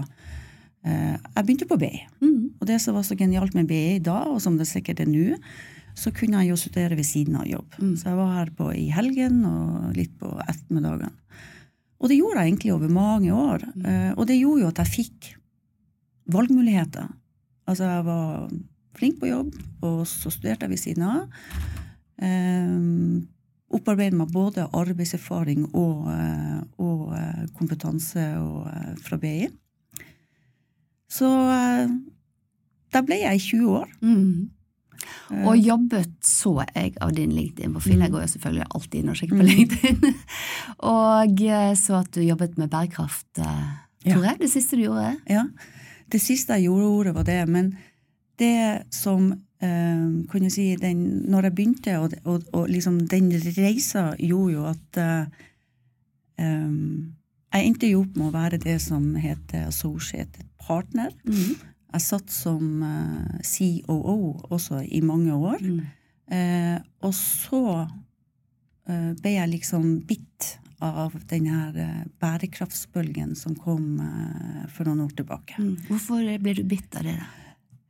jeg 0.84 1.46
begynte 1.46 1.67
på 1.70 1.77
BI. 1.79 1.93
Mm. 2.20 2.50
Og 2.60 2.67
det 2.67 2.82
som 2.84 2.98
var 2.98 3.05
så 3.08 3.15
genialt 3.15 3.53
med 3.55 3.70
BI 3.70 4.01
da, 4.03 4.25
og 4.27 4.41
som 4.43 4.58
det 4.60 4.67
sikkert 4.67 5.00
er 5.00 5.08
nå, 5.08 5.38
så 5.96 6.12
kunne 6.12 6.41
jeg 6.41 6.51
jo 6.51 6.58
studere 6.60 6.98
ved 7.00 7.08
siden 7.08 7.38
av 7.39 7.48
jobb. 7.48 7.77
Så 7.96 8.10
jeg 8.10 8.17
var 8.20 8.34
her 8.36 8.51
på 8.58 8.67
i 8.75 8.89
helgen 8.91 9.46
og 9.48 9.96
litt 9.96 10.12
på 10.20 10.34
ettermiddagene. 10.43 11.13
Og 12.02 12.10
det 12.12 12.18
gjorde 12.18 12.42
jeg 12.42 12.52
egentlig 12.52 12.74
over 12.74 12.92
mange 12.92 13.34
år. 13.34 13.66
Eh, 13.86 14.12
og 14.18 14.28
det 14.28 14.40
gjorde 14.40 14.66
jo 14.66 14.72
at 14.72 14.82
jeg 14.84 14.94
fikk 14.94 15.30
valgmuligheter. 16.34 17.12
Altså, 17.68 17.84
jeg 17.88 18.06
var 18.06 18.50
flink 18.98 19.20
på 19.20 19.30
jobb, 19.30 19.54
og 19.82 20.04
så 20.08 20.32
studerte 20.32 20.68
jeg 20.68 20.74
ved 20.74 20.82
siden 20.82 21.06
av. 21.08 21.46
Um, 22.24 23.24
Opparbeidet 23.74 24.14
meg 24.14 24.30
både 24.30 24.68
arbeidserfaring 24.78 25.64
og, 25.74 26.06
eh, 26.14 26.60
og 26.78 27.14
eh, 27.18 27.46
kompetanse 27.58 28.22
og, 28.38 28.68
eh, 28.70 28.92
fra 29.02 29.18
BI. 29.18 29.48
Så 31.10 31.30
da 31.30 31.88
der 32.94 33.06
ble 33.06 33.18
jeg 33.18 33.40
i 33.40 33.42
20 33.42 33.72
år. 33.80 33.90
Mm. 34.02 34.52
Eh, 35.31 35.45
Og 35.48 35.57
jobbet, 35.57 36.12
så 36.25 36.55
jeg 36.75 36.93
av 37.01 37.12
din 37.15 37.31
LinkedIn-profil, 37.36 38.00
jeg 38.00 38.12
går 38.12 38.22
jo 38.25 38.31
selvfølgelig 38.33 38.67
alltid 38.75 39.00
inn 39.01 39.10
og 39.10 39.15
sjekker 39.19 39.38
på 39.38 39.43
Mm. 39.43 39.53
LinkedIn, 39.53 40.19
og 40.95 41.41
eh, 41.41 41.72
så 41.79 42.00
at 42.01 42.12
du 42.15 42.22
jobbet 42.22 42.57
med 42.57 42.69
bærekraft, 42.69 43.39
eh, 43.39 43.72
tror 44.10 44.24
jeg, 44.29 44.38
det 44.39 44.51
siste 44.51 44.75
du 44.77 44.83
gjorde. 44.88 45.15
Ja, 45.29 45.45
det 46.12 46.22
siste 46.22 46.53
jeg 46.60 46.67
gjorde 46.69 47.13
var 47.15 47.24
det, 47.24 47.39
men 47.50 47.74
det 48.39 48.83
som 48.91 49.31
eh, 49.62 50.05
kan 50.29 50.43
jeg 50.43 50.51
si, 50.51 50.75
den, 50.75 51.24
Når 51.29 51.43
jeg 51.50 51.55
begynte, 51.55 51.98
og, 52.00 52.13
og, 52.25 52.43
og 52.53 52.67
liksom 52.69 53.07
den 53.07 53.31
reisa 53.57 54.13
gjorde 54.19 54.53
jo 54.53 54.65
at 54.69 54.98
eh, 54.98 55.25
em, 56.43 57.13
Jeg 57.53 57.67
endte 57.69 57.89
jo 57.91 58.01
opp 58.01 58.15
med 58.17 58.27
å 58.27 58.33
være 58.33 58.57
det 58.57 58.79
som 58.81 59.12
heter 59.15 59.67
associated 59.69 60.48
partner. 60.63 61.12
Mm. 61.27 61.55
Jeg 61.94 62.02
satt 62.02 62.32
som 62.34 62.82
eh, 62.82 63.42
COO 63.46 64.34
også 64.50 64.82
i 64.82 65.02
mange 65.06 65.36
år. 65.36 65.62
Mm. 65.62 65.82
Eh, 66.34 66.78
og 67.06 67.14
så 67.14 67.64
eh, 67.84 69.12
ble 69.20 69.36
jeg 69.36 69.52
liksom 69.52 70.00
bitt 70.10 70.56
av 70.84 71.14
den 71.30 71.48
her 71.52 71.78
eh, 71.80 72.02
bærekraftsbølgen 72.22 73.36
som 73.40 73.56
kom 73.60 74.02
eh, 74.02 74.66
for 74.74 74.90
noen 74.90 75.06
år 75.06 75.14
tilbake. 75.20 75.60
Mm. 75.62 75.76
Hvorfor 75.92 76.26
ble 76.44 76.56
du 76.58 76.64
bitt 76.68 76.98
av 77.00 77.06
det? 77.08 77.16
da? 77.22 77.30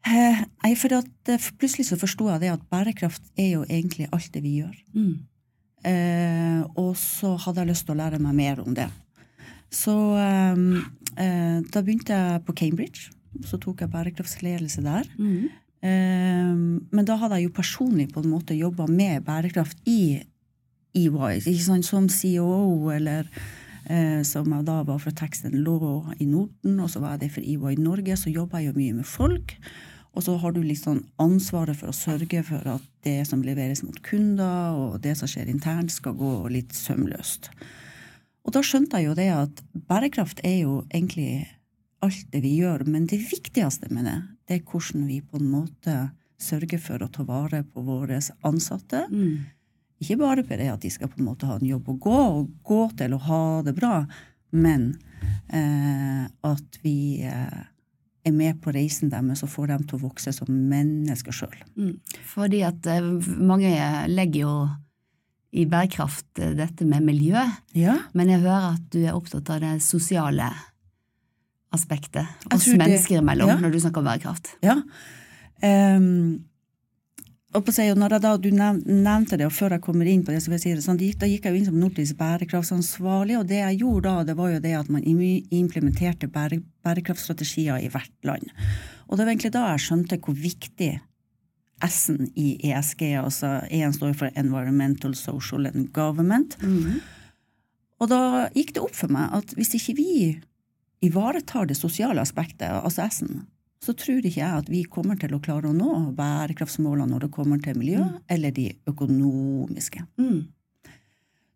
Eh, 0.03 0.43
nei, 0.65 0.73
for 0.75 0.97
at, 0.99 1.33
plutselig 1.55 1.87
så 1.87 1.97
forsto 1.99 2.27
jeg 2.27 2.43
det 2.43 2.51
at 2.51 2.67
bærekraft 2.73 3.23
er 3.39 3.53
jo 3.55 3.63
egentlig 3.69 4.09
alt 4.11 4.33
det 4.35 4.43
vi 4.43 4.57
gjør. 4.59 4.75
Mm. 4.97 5.13
Eh, 5.87 6.59
og 6.79 6.93
så 6.99 7.37
hadde 7.39 7.63
jeg 7.63 7.71
lyst 7.71 7.87
til 7.87 7.95
å 7.95 8.01
lære 8.03 8.19
meg 8.23 8.35
mer 8.35 8.63
om 8.63 8.75
det. 8.75 8.91
Så 9.73 9.93
da 10.13 11.81
begynte 11.81 12.13
jeg 12.13 12.41
på 12.45 12.53
Cambridge. 12.57 13.07
Så 13.41 13.57
tok 13.61 13.81
jeg 13.81 13.91
bærekraftsledelse 13.93 14.83
der. 14.85 15.09
Mm. 15.17 15.49
Eh, 15.83 16.53
men 16.95 17.07
da 17.07 17.17
hadde 17.19 17.39
jeg 17.39 17.49
jo 17.49 17.57
personlig 17.57 18.07
på 18.13 18.23
en 18.23 18.31
måte 18.31 18.55
jobba 18.55 18.87
med 18.87 19.25
bærekraft 19.27 19.81
i 19.89 20.21
EY, 20.93 21.39
ikke 21.41 21.65
sant, 21.65 21.87
som 21.87 22.07
COO, 22.07 22.91
eller 22.93 23.25
eh, 23.89 24.21
som 24.27 24.51
jeg 24.53 24.67
da 24.67 24.77
var 24.85 25.01
fra 25.01 25.13
Teksten 25.17 25.57
lå 25.65 25.79
i 26.19 26.27
Norden, 26.29 26.77
og 26.79 26.91
så 26.93 27.01
var 27.01 27.15
jeg 27.15 27.25
det 27.25 27.31
for 27.33 27.41
EY 27.41 27.81
Norge, 27.81 28.17
så 28.19 28.33
jobba 28.33 28.61
jeg 28.61 28.71
jo 28.71 28.79
mye 28.79 28.99
med 29.01 29.09
folk. 29.09 29.57
Og 30.13 30.21
så 30.21 30.35
har 30.37 30.53
du 30.53 30.61
liksom 30.61 31.01
ansvaret 31.21 31.77
for 31.79 31.89
å 31.89 31.97
sørge 31.97 32.43
for 32.45 32.67
at 32.75 32.85
det 33.03 33.23
som 33.25 33.41
leveres 33.41 33.81
mot 33.83 33.97
kunder, 34.05 34.77
og 34.77 35.01
det 35.01 35.15
som 35.17 35.29
skjer 35.29 35.49
internt, 35.49 35.91
skal 35.91 36.13
gå 36.19 36.35
litt 36.53 36.75
sømløst. 36.77 37.49
Og 38.45 38.53
da 38.53 38.61
skjønte 38.61 38.99
jeg 38.99 39.09
jo 39.09 39.17
det 39.17 39.29
at 39.33 39.63
bærekraft 39.89 40.43
er 40.45 40.59
jo 40.67 40.83
egentlig 40.93 41.47
alt 42.03 42.27
det 42.33 42.43
vi 42.43 42.57
gjør, 42.59 42.85
men 42.89 43.07
det 43.09 43.21
viktigste 43.31 43.89
med 43.93 44.07
det, 44.09 44.17
det 44.47 44.59
er 44.59 44.67
hvordan 44.67 45.07
vi 45.09 45.21
på 45.23 45.39
en 45.39 45.49
måte 45.51 45.97
sørger 46.43 46.81
for 46.83 47.03
å 47.03 47.09
ta 47.13 47.23
vare 47.27 47.63
på 47.63 47.83
våre 47.85 48.19
ansatte. 48.43 49.05
Mm. 49.11 49.45
Ikke 50.03 50.17
bare 50.19 50.43
på 50.43 50.57
det 50.59 50.67
at 50.73 50.83
de 50.83 50.91
skal 50.91 51.11
på 51.11 51.21
en 51.21 51.29
måte 51.29 51.47
ha 51.47 51.55
en 51.59 51.67
jobb 51.69 51.87
å 51.93 51.99
gå, 52.03 52.21
og 52.39 52.49
gå 52.67 52.81
til 52.99 53.15
og 53.15 53.27
ha 53.29 53.43
det 53.63 53.75
bra, 53.77 54.01
men 54.51 54.89
eh, 55.47 56.25
at 56.27 56.79
vi 56.83 57.23
eh, 57.23 57.61
er 58.23 58.35
med 58.35 58.59
på 58.63 58.73
reisen 58.75 59.11
deres 59.11 59.43
og 59.45 59.51
får 59.53 59.71
dem 59.73 59.85
til 59.87 59.99
å 59.99 60.05
vokse 60.09 60.33
som 60.35 60.51
mennesker 60.51 61.35
sjøl. 61.35 61.55
Mm. 61.79 61.95
Fordi 62.33 62.63
at 62.67 62.91
eh, 62.91 63.07
mange 63.39 63.71
legger 64.11 64.43
jo 64.43 64.55
i 65.53 65.65
bærekraft 65.69 66.41
eh, 66.41 66.53
dette 66.57 66.85
med 66.89 67.05
miljø, 67.07 67.39
Ja. 67.77 67.97
men 68.13 68.31
jeg 68.33 68.43
hører 68.43 68.73
at 68.75 68.85
du 68.91 69.03
er 69.05 69.15
opptatt 69.15 69.49
av 69.53 69.63
det 69.63 69.77
sosiale 69.85 70.51
aspektet 71.73 72.27
oss 72.53 72.63
tror 72.65 72.77
det- 72.77 72.81
mennesker 72.85 73.19
imellom 73.21 73.47
ja. 73.49 73.55
når 73.59 73.71
du 73.71 73.79
snakker 73.79 73.97
om 74.03 74.05
bærekraft. 74.11 74.55
ja. 74.61 74.81
Um, 75.63 76.43
og 77.53 77.61
på 77.67 77.71
seg, 77.71 77.91
når 77.95 78.15
jeg 78.15 78.21
da, 78.23 78.31
du 78.41 78.47
nevnte 78.49 79.37
det, 79.37 79.45
og 79.45 79.51
før 79.53 79.75
jeg 79.75 79.81
kommer 79.85 80.07
inn 80.09 80.23
på 80.25 80.31
det, 80.33 80.39
så 80.41 80.49
vil 80.49 80.55
jeg 80.57 80.61
si 80.63 80.71
det 80.73 80.83
sånn, 80.83 80.97
da 80.97 81.27
gikk- 81.29 81.45
jeg 81.45 81.53
jo 81.53 81.59
inn 81.59 81.65
som 81.67 81.75
nordisk 81.79 82.17
bærekraftsansvarlig, 82.17 83.35
og 83.37 83.45
det 83.47 83.59
jeg 83.61 83.77
gjorde 83.83 84.01
da, 84.07 84.23
det 84.25 84.35
var 84.39 84.49
jo 84.55 84.59
det 84.63 84.71
at 84.73 84.89
man 84.89 85.03
implementerte 85.05 86.27
bære, 86.33 86.63
bærekraftstrategier 86.83 87.77
i 87.85 87.91
hvert 87.93 88.09
land. 88.25 88.49
Og 89.07 89.17
det 89.19 89.25
var 89.27 89.31
egentlig 89.35 89.51
da 89.53 89.67
jeg 89.69 89.83
skjønte 89.85 90.17
hvor 90.19 90.33
viktig 90.33 90.99
S-en 91.85 92.31
i 92.35 92.57
ESG, 92.71 93.03
altså 93.21 93.53
E-en 93.69 93.93
står 93.93 94.15
for 94.17 94.31
Environmental, 94.35 95.13
Social 95.13 95.67
and 95.67 95.91
Government, 95.93 96.57
Mm. 96.59 97.01
og 98.01 98.09
da 98.09 98.49
gikk 98.55 98.73
det 98.73 98.81
opp 98.81 98.95
for 98.95 99.07
meg 99.13 99.29
at 99.31 99.53
hvis 99.53 99.75
ikke 99.77 99.95
vi 99.95 100.41
ivaretar 101.03 101.67
det 101.69 101.77
sosiale 101.77 102.23
aspektet, 102.23 102.69
altså 102.71 103.07
S-en, 103.09 103.43
så 103.83 103.93
tror 103.99 104.23
ikke 104.23 104.39
jeg 104.39 104.63
at 104.63 104.69
vi 104.71 104.85
kommer 104.87 105.19
til 105.19 105.35
å 105.35 105.41
klare 105.43 105.67
å 105.69 105.75
nå 105.75 106.15
bærekraftsmålene 106.15 107.11
når 107.11 107.25
det 107.25 107.33
kommer 107.35 107.59
til 107.63 107.75
miljø, 107.79 108.05
eller 108.31 108.53
de 108.55 108.69
økonomiske. 108.87 110.05
Mm. 110.21 110.45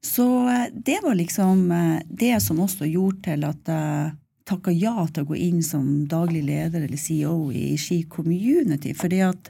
Så 0.03 0.27
eh, 0.51 0.67
det 0.73 0.99
var 1.03 1.15
liksom 1.15 1.71
eh, 1.71 1.99
det 2.07 2.35
som 2.43 2.59
også 2.63 2.87
gjorde 2.89 3.29
til 3.29 3.47
at 3.47 3.71
jeg 3.71 4.15
takka 4.47 4.71
ja 4.71 5.03
til 5.11 5.25
å 5.25 5.31
gå 5.31 5.39
inn 5.43 5.63
som 5.65 5.87
daglig 6.07 6.45
leder 6.47 6.85
eller 6.85 6.99
CEO 6.99 7.49
i 7.51 7.73
Ski 7.79 8.05
Community, 8.07 8.93
fordi 8.95 9.19
at 9.25 9.49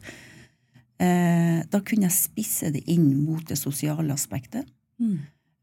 eh, 0.98 1.60
da 1.70 1.82
kunne 1.86 2.08
jeg 2.08 2.18
spisse 2.18 2.72
det 2.74 2.82
inn 2.90 3.12
mot 3.22 3.46
det 3.48 3.60
sosiale 3.62 4.16
aspektet 4.16 4.66
Mm. 4.98 5.18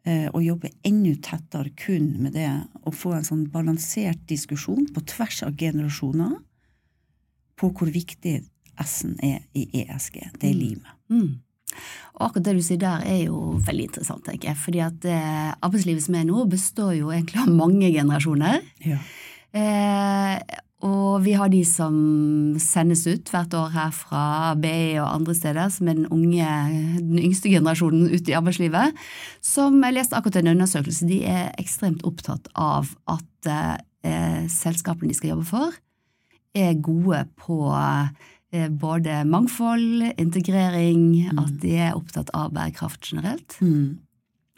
Eh, 0.06 0.26
og 0.30 0.44
jobbe 0.44 0.72
enda 0.86 1.14
tettere 1.24 1.72
kun 1.78 2.10
med 2.22 2.36
det, 2.38 2.48
og 2.84 2.96
få 2.96 3.14
en 3.16 3.26
sånn 3.26 3.46
balansert 3.52 4.22
diskusjon 4.30 4.88
på 4.94 5.04
tvers 5.14 5.42
av 5.46 5.56
generasjoner 5.60 6.36
på 7.60 7.70
hvor 7.70 7.90
viktig 7.92 8.40
S-en 8.82 9.16
er 9.22 9.44
i 9.54 9.68
ESG. 9.84 10.20
Det 10.40 10.48
er 10.50 10.56
limet. 10.58 10.94
Mm. 11.12 11.40
Og 12.14 12.26
akkurat 12.28 12.46
det 12.46 12.56
du 12.58 12.62
sier 12.62 12.80
der 12.82 13.04
er 13.08 13.20
jo 13.26 13.56
veldig 13.66 13.88
interessant, 13.88 14.24
tenker 14.26 14.52
jeg. 14.52 14.60
Fordi 14.62 14.82
at 14.84 15.06
eh, 15.10 15.52
arbeidslivet 15.54 16.06
som 16.06 16.18
er 16.18 16.26
nå, 16.28 16.44
består 16.50 16.94
jo 16.98 17.12
egentlig 17.14 17.40
av 17.42 17.54
mange 17.54 17.90
generasjoner. 17.94 18.60
Ja. 18.86 19.00
Eh, 19.54 20.60
og 20.84 21.22
vi 21.24 21.32
har 21.32 21.48
de 21.48 21.62
som 21.64 21.94
sendes 22.60 23.06
ut 23.08 23.30
hvert 23.32 23.54
år 23.56 23.70
her 23.72 23.92
fra 23.96 24.24
BI 24.60 24.98
og 25.00 25.08
andre 25.08 25.34
steder, 25.36 25.70
som 25.72 25.88
er 25.88 25.96
den 25.96 26.10
unge, 26.12 26.48
den 26.98 27.22
yngste 27.22 27.52
generasjonen 27.52 28.10
ute 28.12 28.32
i 28.32 28.36
arbeidslivet. 28.36 28.98
Som 29.40 29.80
jeg 29.80 29.96
leste 29.96 30.18
akkurat 30.18 30.42
en 30.42 30.52
undersøkelse, 30.52 31.08
de 31.08 31.22
er 31.30 31.54
ekstremt 31.62 32.04
opptatt 32.04 32.50
av 32.52 32.92
at 33.08 33.48
eh, 33.48 34.44
selskapene 34.52 35.08
de 35.08 35.16
skal 35.16 35.32
jobbe 35.32 35.48
for, 35.48 35.80
er 36.54 36.76
gode 36.84 37.24
på 37.40 37.58
eh, 37.72 38.68
både 38.68 39.22
mangfold, 39.24 40.10
integrering, 40.20 41.30
at 41.32 41.54
de 41.64 41.78
er 41.88 41.96
opptatt 41.96 42.28
av 42.36 42.52
bærekraft 42.54 43.08
generelt. 43.08 43.56
Mm. 43.64 44.02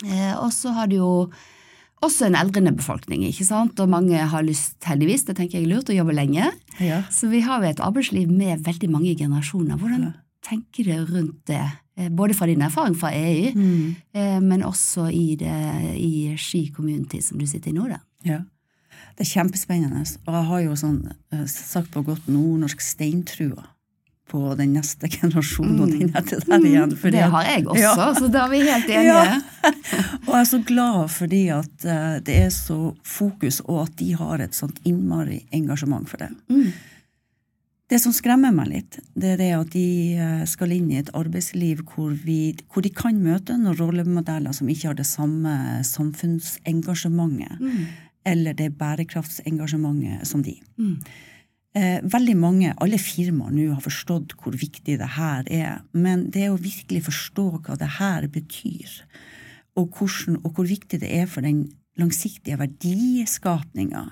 Eh, 0.05 0.35
og 0.41 0.51
så 0.53 0.75
har 0.75 0.91
de 0.91 0.99
jo 0.99 1.13
også 2.07 2.27
en 2.29 2.37
eldrende 2.39 2.73
befolkning, 2.77 3.25
ikke 3.29 3.45
sant, 3.47 3.81
og 3.83 3.89
mange 3.93 4.19
har 4.33 4.45
lyst, 4.47 4.79
heldigvis, 4.89 5.27
det 5.29 5.37
tenker 5.39 5.59
jeg 5.59 5.67
er 5.67 5.73
lurt, 5.75 5.91
å 5.93 5.97
jobbe 5.97 6.15
lenge. 6.17 6.51
Ja. 6.83 7.03
Så 7.13 7.29
vi 7.33 7.41
har 7.45 7.63
jo 7.63 7.69
et 7.71 7.83
arbeidsliv 7.85 8.31
med 8.31 8.63
veldig 8.67 8.91
mange 8.93 9.15
generasjoner. 9.19 9.77
Hvordan 9.81 10.15
tenker 10.47 10.87
du 10.87 11.13
rundt 11.15 11.43
det, 11.51 11.65
Eh, 11.97 12.11
både 12.13 12.35
fra 12.37 12.45
din 12.47 12.61
erfaring 12.61 12.95
fra 12.95 13.09
EU, 13.09 13.53
Mm. 13.57 13.97
eh, 14.13 14.41
men 14.41 14.63
også 14.63 15.07
i, 15.11 15.35
det, 15.35 15.97
i 15.97 16.35
Ski 16.37 16.71
community 16.71 17.23
som 17.23 17.39
du 17.39 17.47
sitter 17.47 17.71
i 17.71 17.73
nå, 17.73 17.89
da? 17.89 17.99
ja. 18.25 18.43
Det 19.17 19.25
er 19.25 19.31
kjempespennende. 19.41 20.03
Og 20.29 20.35
jeg 20.35 20.45
har 20.45 20.61
jo 20.61 20.73
sånn, 20.77 20.99
eh, 21.33 21.47
sagt 21.47 21.91
på 21.91 22.03
godt 22.05 22.27
nordnorsk, 22.29 22.81
steintrua 22.85 23.65
på 24.27 24.41
den 24.59 24.73
neste 24.75 25.07
generasjonen 25.13 25.81
og 25.85 25.91
den 25.93 26.09
etter 26.19 26.41
der 26.49 26.65
igjen. 26.67 26.97
fordi 26.99 27.17
det 27.21 27.29
har 27.31 27.45
jeg 27.47 27.67
også, 27.67 27.83
Ja. 27.83 28.09
så 28.19 28.29
da 28.33 28.45
er 28.47 28.51
vi 28.51 28.59
helt 28.67 28.91
enige. 28.97 29.05
Ja. 29.05 29.41
Og 30.27 30.33
jeg 30.35 30.41
er 30.41 30.51
så 30.51 30.61
glad 30.67 31.11
fordi 31.15 31.43
at 31.55 31.85
eh, 31.87 32.19
det 32.27 32.37
er 32.47 32.51
så 32.51 32.81
fokus, 33.07 33.61
og 33.67 33.85
at 33.87 33.97
de 33.97 34.13
har 34.19 34.43
et 34.43 34.55
sånt 34.59 34.81
innmari 34.85 35.45
engasjement 35.53 36.09
for 36.11 36.17
det. 36.25 36.33
Mm. 36.51 36.73
Det 37.89 38.01
som 38.03 38.11
skremmer 38.11 38.51
meg 38.51 38.67
litt, 38.67 38.97
det 39.15 39.29
er 39.37 39.37
det 39.39 39.53
at 39.55 39.69
de 39.71 39.85
eh, 40.19 40.41
skal 40.51 40.73
inn 40.75 40.89
i 40.91 40.99
et 40.99 41.13
arbeidsliv 41.15 41.85
hvor, 41.95 42.11
vi, 42.25 42.57
hvor 42.75 42.83
de 42.83 42.91
kan 42.91 43.21
møte 43.23 43.55
noen 43.55 43.79
rollemodeller 43.79 44.51
som 44.59 44.67
ikke 44.73 44.89
har 44.91 44.99
det 44.99 45.07
samme 45.07 45.85
samfunnsengasjementet 45.87 47.61
Mm. 47.61 47.87
eller 48.27 48.55
det 48.59 48.73
bærekraftsengasjementet 48.79 50.27
som 50.27 50.43
de. 50.43 50.57
Mm. 50.79 50.99
Eh, 51.77 51.99
veldig 52.09 52.37
mange, 52.41 52.71
alle 52.81 52.97
firmaer 52.97 53.53
nå 53.53 53.67
har 53.75 53.83
forstått 53.85 54.33
hvor 54.41 54.55
viktig 54.57 54.95
det 54.97 55.09
her 55.19 55.45
er, 55.53 55.83
men 55.93 56.31
det 56.33 56.47
å 56.49 56.57
virkelig 56.57 57.03
forstå 57.11 57.45
hva 57.67 57.77
det 57.77 57.91
her 57.99 58.25
betyr, 58.33 58.95
og, 59.77 59.91
hvordan, 59.99 60.39
og 60.41 60.57
hvor 60.57 60.71
viktig 60.71 61.03
det 61.03 61.11
er 61.13 61.27
for 61.29 61.45
den 61.45 61.67
langsiktige 62.01 62.57
verdiskapninga 62.63 64.07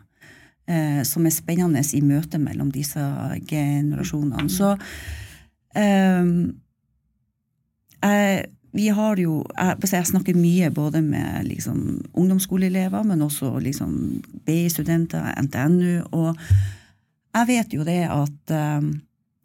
eh, 0.68 1.00
som 1.08 1.24
er 1.24 1.32
spennende 1.32 1.80
i 1.80 2.02
møte 2.04 2.42
mellom 2.42 2.68
disse 2.74 3.00
generasjonene. 3.48 4.44
Så 4.52 4.74
eh, 5.72 6.30
jeg, 8.04 8.46
vi 8.76 8.92
har 8.92 9.24
jo 9.24 9.40
jeg, 9.56 9.92
jeg 9.94 10.12
snakker 10.12 10.36
mye 10.36 10.68
både 10.68 11.00
med 11.00 11.48
liksom, 11.48 11.82
ungdomsskoleelever, 12.12 13.08
men 13.08 13.24
også 13.24 13.56
liksom, 13.56 14.00
BI-studenter, 14.44 15.32
NTNU. 15.48 16.10
og 16.12 16.36
jeg 17.34 17.50
vet 17.50 17.74
jo 17.74 17.84
det 17.86 18.02
at 18.08 18.54
um, 18.54 18.92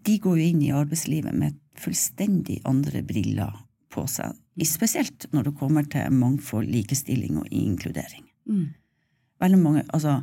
de 0.06 0.18
går 0.22 0.38
jo 0.40 0.50
inn 0.52 0.62
i 0.64 0.74
arbeidslivet 0.76 1.36
med 1.36 1.58
fullstendig 1.80 2.60
andre 2.70 3.02
briller 3.06 3.56
på 3.94 4.06
seg. 4.10 4.36
Spesielt 4.68 5.30
når 5.34 5.50
det 5.50 5.58
kommer 5.60 5.88
til 5.88 6.12
mangfold, 6.14 6.68
likestilling 6.70 7.40
og 7.40 7.48
inkludering. 7.56 8.26
Mm. 8.50 8.68
Veldig 9.40 9.62
mange, 9.62 9.86
altså 9.94 10.22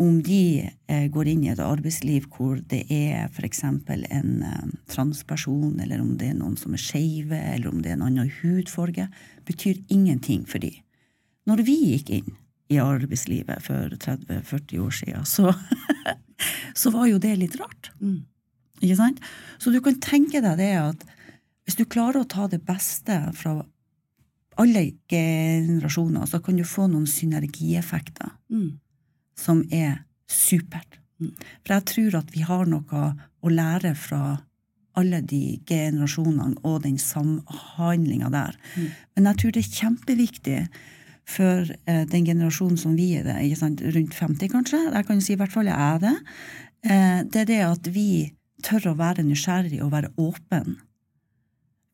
Om 0.00 0.22
de 0.24 0.64
eh, 0.88 1.08
går 1.12 1.28
inn 1.28 1.42
i 1.44 1.50
et 1.52 1.58
arbeidsliv 1.60 2.24
hvor 2.32 2.56
det 2.70 2.86
er 2.88 3.26
f.eks. 3.28 3.58
en 3.66 4.30
eh, 4.48 4.70
transperson, 4.88 5.74
eller 5.76 6.00
om 6.00 6.14
det 6.16 6.30
er 6.30 6.38
noen 6.38 6.56
som 6.56 6.72
er 6.72 6.80
skeive, 6.80 7.36
eller 7.36 7.68
om 7.68 7.82
det 7.82 7.90
er 7.90 7.98
en 7.98 8.06
annen 8.06 8.30
hudfarge, 8.38 9.10
betyr 9.44 9.82
ingenting 9.92 10.46
for 10.48 10.56
de. 10.64 10.72
Når 11.44 11.60
vi 11.68 11.76
gikk 11.90 12.14
inn 12.16 12.32
i 12.72 12.78
arbeidslivet 12.80 13.60
for 13.60 13.92
30-40 13.92 14.80
år 14.80 14.96
siden, 15.02 15.28
så, 15.28 15.52
så 16.74 16.92
var 16.94 17.06
jo 17.10 17.18
det 17.22 17.36
litt 17.38 17.56
rart. 17.60 17.90
Mm. 18.00 18.22
Ikke 18.80 18.96
sant? 18.96 19.20
Så 19.60 19.72
du 19.72 19.80
kan 19.84 19.98
tenke 20.00 20.40
deg 20.40 20.56
det 20.60 20.72
at 20.80 21.04
hvis 21.66 21.76
du 21.78 21.84
klarer 21.84 22.22
å 22.22 22.28
ta 22.28 22.46
det 22.50 22.62
beste 22.66 23.18
fra 23.36 23.58
alle 24.60 24.82
generasjoner, 25.08 26.26
så 26.26 26.40
kan 26.42 26.56
du 26.58 26.64
få 26.66 26.88
noen 26.90 27.06
synergieffekter 27.08 28.32
Mm. 28.50 28.78
som 29.36 29.62
er 29.70 30.04
supert. 30.28 30.98
Mm. 31.20 31.32
For 31.64 31.74
jeg 31.74 31.84
tror 31.86 32.18
at 32.18 32.30
vi 32.34 32.40
har 32.40 32.66
noe 32.66 33.02
å 33.42 33.48
lære 33.52 33.94
fra 33.96 34.40
alle 34.98 35.20
de 35.22 35.60
generasjonene 35.68 36.58
og 36.64 36.82
den 36.82 36.98
samhandlinga 36.98 38.30
der. 38.32 38.56
Mm. 38.76 38.88
Men 39.16 39.24
jeg 39.30 39.36
tror 39.40 39.52
det 39.52 39.62
er 39.64 39.76
kjempeviktig 39.80 40.58
for 41.28 41.68
eh, 41.86 42.04
den 42.10 42.26
generasjonen 42.26 42.78
som 42.80 42.96
vi 42.98 43.12
er 43.18 43.26
det, 43.28 43.36
rundt 43.94 44.14
50 44.16 44.52
kanskje, 44.52 44.82
jeg 44.90 45.06
kan 45.06 45.22
si 45.22 45.34
i 45.34 45.40
hvert 45.40 45.54
fall 45.54 45.70
jeg 45.70 45.76
er 45.76 45.98
det, 46.02 46.14
eh, 46.84 47.18
det 47.24 47.42
er 47.42 47.50
det 47.50 47.60
at 47.66 47.90
vi 47.94 48.10
tør 48.64 48.92
å 48.92 48.98
være 48.98 49.24
nysgjerrig 49.24 49.80
og 49.84 49.92
være 49.94 50.12
åpen 50.20 50.78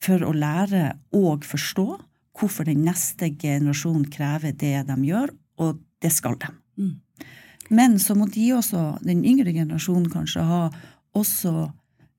for 0.02 0.22
å 0.22 0.34
lære 0.34 0.92
og 1.16 1.46
forstå 1.46 1.88
hvorfor 2.36 2.68
den 2.68 2.84
neste 2.84 3.30
generasjonen 3.40 4.08
krever 4.12 4.52
det 4.52 4.84
de 4.88 4.96
gjør, 5.08 5.32
og 5.62 5.80
det 6.04 6.12
skal 6.12 6.36
de. 6.40 6.50
Mm. 6.76 6.94
Men 7.72 7.96
så 7.98 8.14
må 8.14 8.28
de 8.30 8.50
også, 8.54 8.98
den 9.02 9.24
yngre 9.26 9.54
generasjonen 9.54 10.10
kanskje, 10.12 10.44
ha 10.44 10.66
også 11.16 11.70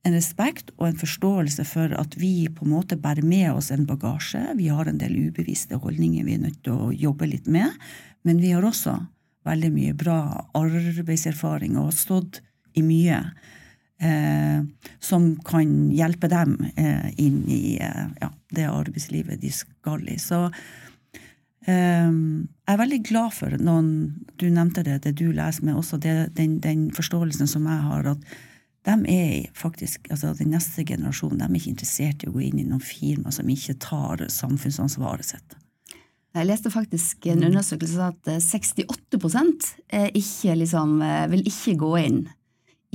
en 0.07 0.15
respekt 0.15 0.71
og 0.77 0.87
en 0.87 0.99
forståelse 0.99 1.65
for 1.67 1.93
at 1.99 2.15
vi 2.19 2.47
på 2.53 2.65
en 2.65 2.73
måte 2.77 2.97
bærer 2.99 3.25
med 3.27 3.51
oss 3.51 3.69
en 3.73 3.85
bagasje. 3.89 4.41
Vi 4.59 4.69
har 4.71 4.87
en 4.87 4.99
del 5.01 5.15
ubevisste 5.27 5.79
holdninger 5.83 6.25
vi 6.27 6.37
er 6.37 6.43
nødt 6.45 6.63
til 6.65 6.77
å 6.77 6.95
jobbe 6.95 7.29
litt 7.29 7.47
med, 7.51 7.75
men 8.27 8.41
vi 8.43 8.53
har 8.55 8.65
også 8.65 8.95
veldig 9.47 9.71
mye 9.71 9.95
bra 9.97 10.19
arbeidserfaring 10.57 11.77
og 11.77 11.91
har 11.91 11.97
stått 11.97 12.41
i 12.77 12.83
mye 12.85 13.21
eh, 14.03 14.59
som 15.03 15.29
kan 15.47 15.77
hjelpe 15.95 16.29
dem 16.31 16.57
eh, 16.75 17.07
inn 17.19 17.43
i 17.51 17.77
eh, 17.81 18.03
ja, 18.21 18.31
det 18.55 18.67
arbeidslivet 18.71 19.41
de 19.41 19.53
skal 19.53 20.03
i. 20.11 20.17
Så 20.21 20.43
eh, 21.67 22.11
jeg 22.11 22.73
er 22.73 22.83
veldig 22.83 23.01
glad 23.07 23.35
for 23.37 23.55
noen 23.59 23.89
Du 24.37 24.45
nevnte 24.51 24.83
det, 24.85 24.99
det 25.07 25.15
du 25.17 25.31
leser, 25.31 25.65
men 25.65 25.79
også 25.79 25.97
det, 25.97 26.35
den, 26.37 26.59
den 26.61 26.91
forståelsen 26.93 27.49
som 27.49 27.65
jeg 27.65 27.87
har, 27.87 28.11
at 28.13 28.37
de 28.87 28.95
er 29.11 29.49
faktisk, 29.57 30.07
altså 30.13 30.31
Den 30.39 30.53
neste 30.55 30.85
generasjonen 30.87 31.41
de 31.41 31.47
er 31.49 31.59
ikke 31.59 31.73
interessert 31.75 32.23
i 32.23 32.29
å 32.31 32.33
gå 32.35 32.45
inn 32.47 32.59
i 32.61 32.65
noen 32.67 32.83
firma 32.83 33.33
som 33.35 33.49
ikke 33.51 33.75
tar 33.83 34.23
samfunnsansvaret 34.31 35.27
sitt. 35.27 35.57
Jeg 36.37 36.45
leste 36.47 36.69
faktisk 36.71 37.25
en 37.31 37.43
undersøkelse 37.47 38.09
at 38.11 38.27
eh, 38.29 38.41
68 38.43 39.71
er 39.89 40.11
ikke, 40.15 40.55
liksom, 40.59 40.99
eh, 41.01 41.23
vil 41.31 41.45
ikke 41.49 41.73
gå 41.81 41.93
inn 42.05 42.19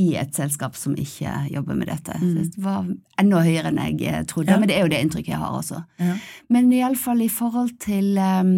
i 0.01 0.15
et 0.17 0.33
selskap 0.35 0.77
som 0.79 0.95
ikke 0.97 1.33
jobber 1.53 1.77
med 1.77 1.91
dette. 1.91 2.15
Det 2.23 2.63
var 2.63 2.87
enda 3.21 3.43
høyere 3.45 3.69
enn 3.73 3.81
jeg 3.83 3.99
eh, 4.09 4.23
trodde, 4.31 4.55
Ja. 4.55 4.59
men 4.63 4.71
det 4.71 4.77
er 4.79 4.87
jo 4.87 4.93
det 4.95 5.03
inntrykket 5.05 5.35
jeg 5.35 5.43
har 5.43 5.59
også. 5.59 5.83
Ja. 6.01 6.15
Men 6.49 6.71
iallfall 6.73 7.21
i 7.27 7.29
forhold 7.29 7.75
til 7.83 8.17
eh, 8.17 8.55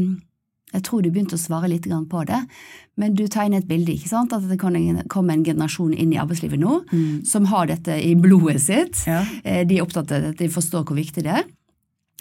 Jeg 0.75 0.83
tror 0.89 1.03
du 1.05 1.11
begynte 1.15 1.39
å 1.39 1.41
svare 1.41 1.69
litt 1.71 1.87
på 2.11 2.25
det, 2.27 2.41
men 2.99 3.15
du 3.15 3.25
tegner 3.31 3.59
et 3.63 3.69
bilde, 3.69 3.95
ikke 3.95 4.11
sant? 4.11 4.33
At 4.35 4.45
det 4.51 4.59
kan 4.59 4.75
komme 5.09 5.33
en 5.37 5.45
generasjon 5.47 5.95
inn 5.95 6.13
i 6.13 6.19
arbeidslivet 6.19 6.59
nå 6.61 6.81
som 7.25 7.47
har 7.47 7.67
dette 7.71 7.95
i 8.03 8.15
blodet 8.19 8.61
sitt. 8.63 9.05
Ja. 9.07 9.23
Eh, 9.45 9.63
De 9.67 9.79
er 9.79 9.83
opptatt 9.87 10.11
av 10.13 10.23
dette, 10.29 10.43
de 10.45 10.49
forstår 10.51 10.85
hvor 10.85 10.99
viktig 10.99 11.23
det 11.25 11.31
er. 11.41 11.45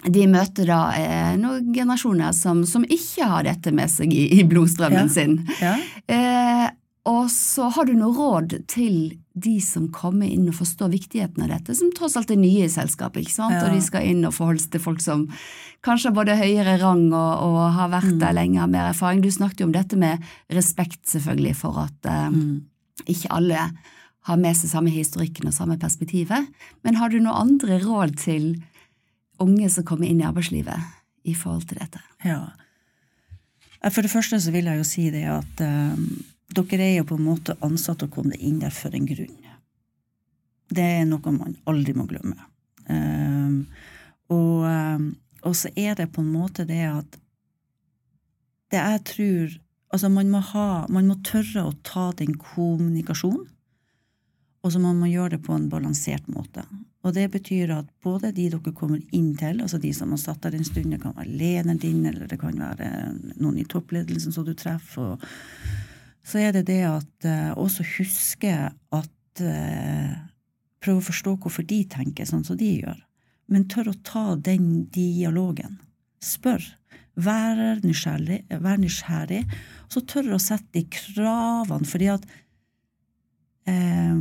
De 0.04 0.26
møter 0.28 0.66
da 0.68 0.78
eh, 1.00 1.34
noen 1.40 1.72
generasjoner 1.74 2.32
som, 2.36 2.64
som 2.68 2.84
ikke 2.84 3.24
har 3.30 3.42
dette 3.46 3.72
med 3.72 3.88
seg 3.90 4.12
i, 4.12 4.26
i 4.38 4.44
blodstrømmen 4.44 5.06
Ja. 5.08 5.12
sin. 5.12 5.38
Ja. 5.62 5.74
Eh, 6.06 6.66
og 7.08 7.26
så 7.32 7.70
har 7.74 7.84
du 7.88 7.94
noe 7.96 8.14
råd 8.16 8.58
til 8.68 9.18
de 9.34 9.56
som 9.60 9.88
kommer 9.90 10.28
inn 10.30 10.46
og 10.48 10.54
forstår 10.54 10.92
viktigheten 10.92 11.42
av 11.42 11.48
dette, 11.50 11.74
som 11.74 11.88
tross 11.96 12.14
alt 12.16 12.30
er 12.30 12.38
nye 12.38 12.66
i 12.68 12.70
selskapet, 12.70 13.24
ikke 13.24 13.34
sant? 13.34 13.54
Ja. 13.56 13.64
og 13.66 13.72
de 13.74 13.80
skal 13.82 14.06
inn 14.06 14.22
og 14.28 14.34
forholde 14.36 14.62
seg 14.62 14.70
til 14.76 14.80
folk 14.84 15.00
som 15.02 15.24
kanskje 15.82 16.12
har 16.12 16.14
både 16.14 16.36
høyere 16.38 16.76
rang 16.78 17.08
og, 17.10 17.32
og 17.42 17.72
har 17.74 17.90
vært 17.90 18.12
Mm. 18.14 18.20
der 18.20 18.32
lenge, 18.36 18.60
har 18.60 18.70
mer 18.70 18.92
erfaring. 18.92 19.20
Du 19.24 19.30
snakket 19.34 19.60
jo 19.60 19.66
om 19.66 19.72
dette 19.74 19.96
med 19.98 20.22
respekt, 20.54 21.02
selvfølgelig, 21.10 21.56
for 21.56 21.78
at 21.82 22.06
eh, 22.06 22.30
Mm. 22.30 22.62
ikke 23.10 23.32
alle 23.34 23.70
har 24.24 24.36
med 24.40 24.54
seg 24.56 24.70
samme 24.70 24.90
historikken 24.94 25.46
og 25.50 25.52
samme 25.52 25.76
perspektivet. 25.78 26.46
Men 26.84 26.94
har 26.94 27.08
du 27.10 27.18
noen 27.18 27.34
andre 27.50 27.80
råd 27.82 28.14
til 28.16 28.62
unge 29.40 29.68
som 29.68 29.84
kommer 29.84 30.06
inn 30.06 30.20
i 30.22 30.24
arbeidslivet 30.24 30.78
i 31.26 31.34
forhold 31.34 31.66
til 31.68 31.78
dette? 31.82 31.98
Ja. 32.24 32.52
For 33.90 34.00
det 34.00 34.10
første 34.14 34.38
så 34.40 34.52
vil 34.54 34.64
jeg 34.64 34.78
jo 34.78 34.84
si 34.88 35.10
det 35.10 35.24
at 35.28 35.60
eh, 35.60 35.96
dere 36.56 36.86
er 36.86 36.96
jo 36.98 37.08
på 37.08 37.18
en 37.18 37.26
måte 37.26 37.56
ansatt 37.64 38.04
og 38.06 38.12
kommet 38.14 38.40
inn 38.42 38.60
der 38.62 38.74
for 38.74 38.94
en 38.94 39.08
grunn. 39.08 39.40
Det 40.74 40.84
er 41.00 41.04
noe 41.08 41.34
man 41.34 41.56
aldri 41.70 41.94
må 41.96 42.06
glemme. 42.08 42.38
Um, 42.88 43.66
og, 44.32 44.64
eh, 44.68 45.04
og 45.48 45.54
så 45.56 45.70
er 45.76 45.94
det 45.96 46.10
på 46.12 46.20
en 46.20 46.32
måte 46.32 46.66
det 46.68 46.82
at 46.84 47.20
det 48.72 48.80
jeg 48.80 49.04
tror 49.08 49.60
Altså, 49.94 50.08
man 50.10 50.26
må 50.26 50.40
ha 50.42 50.86
Man 50.90 51.06
må 51.06 51.14
tørre 51.22 51.68
å 51.68 51.74
ta 51.86 52.08
den 52.18 52.32
kommunikasjonen, 52.34 53.44
og 54.64 54.72
så 54.72 54.80
må 54.82 54.90
man 54.96 55.12
gjøre 55.12 55.36
det 55.36 55.44
på 55.46 55.54
en 55.54 55.68
balansert 55.70 56.26
måte. 56.32 56.64
Og 57.04 57.12
det 57.14 57.28
betyr 57.30 57.70
at 57.76 57.90
både 58.02 58.32
de 58.32 58.48
dere 58.48 58.72
kommer 58.74 59.02
inn 59.12 59.34
til, 59.36 59.60
altså 59.60 59.78
de 59.78 59.92
som 59.94 60.10
har 60.10 60.18
satt 60.22 60.40
der 60.42 60.56
en 60.56 60.64
stund, 60.64 60.90
det 60.90 61.02
kan 61.02 61.14
være 61.14 61.36
lederen 61.36 61.78
din, 61.78 62.00
eller 62.08 62.26
det 62.26 62.40
kan 62.40 62.56
være 62.58 62.88
noen 63.36 63.60
i 63.60 63.66
toppledelsen 63.68 64.32
som 64.34 64.46
du 64.48 64.54
treffer, 64.56 65.14
og 65.14 65.28
så 66.24 66.40
er 66.40 66.54
det 66.56 66.66
det 66.70 66.82
at 66.88 67.26
eh, 67.28 67.50
også 67.60 67.84
huske 67.98 68.52
at 68.54 69.42
eh, 69.44 70.14
prøve 70.84 71.02
å 71.02 71.08
forstå 71.08 71.36
hvorfor 71.42 71.66
de 71.68 71.82
tenker 71.92 72.28
sånn 72.28 72.44
som 72.46 72.58
de 72.60 72.70
gjør, 72.80 72.96
men 73.52 73.68
tør 73.68 73.92
å 73.92 73.98
ta 74.06 74.24
den 74.36 74.86
dialogen. 74.92 75.78
Spør. 76.24 76.64
Vær 77.20 77.58
nysgjerrig, 77.84 78.40
vær 78.64 78.80
nysgjerrig 78.80 79.44
så 79.92 80.00
tør 80.08 80.32
å 80.34 80.42
sette 80.42 80.80
de 80.80 80.86
kravene, 80.90 81.86
fordi 81.86 82.08
at 82.14 82.24
eh, 83.70 84.16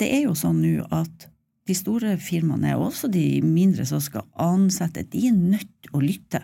det 0.00 0.08
er 0.14 0.24
jo 0.24 0.36
sånn 0.38 0.62
nå 0.64 0.88
at 0.94 1.28
de 1.68 1.76
store 1.76 2.14
firmaene, 2.22 2.72
og 2.78 2.88
også 2.88 3.10
de 3.12 3.42
mindre 3.44 3.84
som 3.88 4.00
skal 4.00 4.24
ansette, 4.40 5.04
de 5.12 5.26
er 5.28 5.36
nødt 5.36 5.68
til 5.84 5.98
å 5.98 6.00
lytte. 6.00 6.40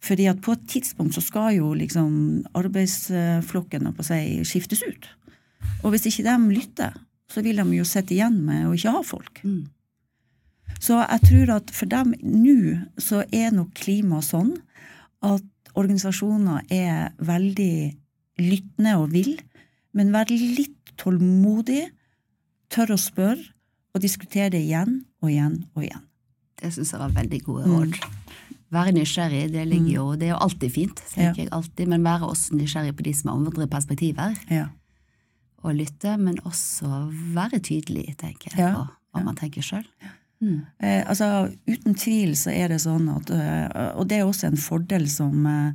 Fordi 0.00 0.26
at 0.30 0.40
på 0.40 0.54
et 0.56 0.62
tidspunkt 0.68 1.14
så 1.14 1.22
skal 1.24 1.58
jo 1.58 1.74
liksom 1.76 2.44
arbeidsflokken 2.56 3.90
på 3.96 4.06
seg 4.06 4.46
skiftes 4.48 4.82
ut. 4.86 5.08
Og 5.84 5.92
hvis 5.92 6.08
ikke 6.08 6.24
de 6.24 6.54
lytter, 6.54 6.96
så 7.30 7.44
vil 7.44 7.60
de 7.60 7.76
jo 7.76 7.84
sitte 7.86 8.16
igjen 8.16 8.40
med 8.46 8.66
å 8.66 8.74
ikke 8.74 8.94
ha 8.96 9.02
folk. 9.06 9.42
Mm. 9.44 9.68
Så 10.80 10.96
jeg 11.02 11.26
tror 11.28 11.54
at 11.58 11.72
for 11.74 11.90
dem 11.90 12.14
nå 12.22 12.78
så 13.00 13.24
er 13.28 13.52
nok 13.52 13.74
klimaet 13.76 14.30
sånn 14.30 14.54
at 15.26 15.44
organisasjoner 15.76 16.64
er 16.72 17.12
veldig 17.20 17.74
lyttende 18.40 18.96
og 18.98 19.10
vil, 19.12 19.34
men 19.92 20.14
vær 20.14 20.30
litt 20.32 20.94
tålmodig, 21.00 21.90
tør 22.70 22.94
å 22.94 23.00
spørre 23.00 23.50
og 23.94 24.02
diskutere 24.04 24.52
det 24.54 24.62
igjen 24.62 25.02
og 25.20 25.32
igjen 25.32 25.56
og 25.74 25.84
igjen. 25.84 26.06
Det 26.60 26.72
syns 26.74 26.92
jeg 26.94 27.02
var 27.02 27.14
veldig 27.16 27.40
gode 27.46 27.68
råd. 27.68 27.96
Være 28.70 28.92
nysgjerrig, 28.94 29.48
det 29.52 29.64
ligger 29.66 29.90
jo, 29.96 30.04
det 30.14 30.28
er 30.28 30.34
jo 30.36 30.42
alltid 30.46 30.70
fint, 30.70 31.00
tenker 31.10 31.40
Ja. 31.40 31.44
jeg 31.44 31.48
alltid, 31.52 31.88
men 31.88 32.04
være 32.06 32.28
også 32.28 32.54
nysgjerrig 32.54 32.92
på 32.96 33.02
de 33.02 33.12
som 33.14 33.30
har 33.30 33.36
andre 33.40 33.66
perspektiver, 33.66 34.36
Ja. 34.50 34.66
og 35.64 35.74
lytte, 35.74 36.16
men 36.18 36.38
også 36.46 37.10
være 37.34 37.58
tydelig, 37.58 38.16
tenker 38.16 38.50
jeg, 38.54 38.58
Ja, 38.58 38.72
på 38.74 38.88
hva 39.18 39.24
man 39.24 39.36
tenker 39.36 39.60
sjøl. 39.62 39.84
Mm. 40.40 40.62
Eh, 40.80 41.02
altså, 41.06 41.52
uten 41.68 41.94
tvil 41.94 42.32
så 42.36 42.50
er 42.54 42.68
det 42.68 42.78
sånn 42.80 43.10
at 43.14 43.28
eh, 43.30 43.92
Og 43.98 44.08
det 44.08 44.18
er 44.18 44.24
også 44.24 44.46
en 44.46 44.56
fordel 44.56 45.06
som 45.10 45.44
eh, 45.46 45.72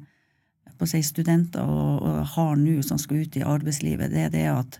på 0.79 0.85
å 0.85 0.87
si, 0.87 1.01
studenter 1.03 1.61
og, 1.61 2.01
og 2.01 2.25
har 2.25 2.55
nå 2.55 2.81
som 2.83 2.97
skal 2.97 3.17
ut 3.17 3.35
i 3.37 3.43
arbeidslivet, 3.45 4.09
det 4.09 4.23
er 4.25 4.29
det 4.29 4.45
at 4.49 4.79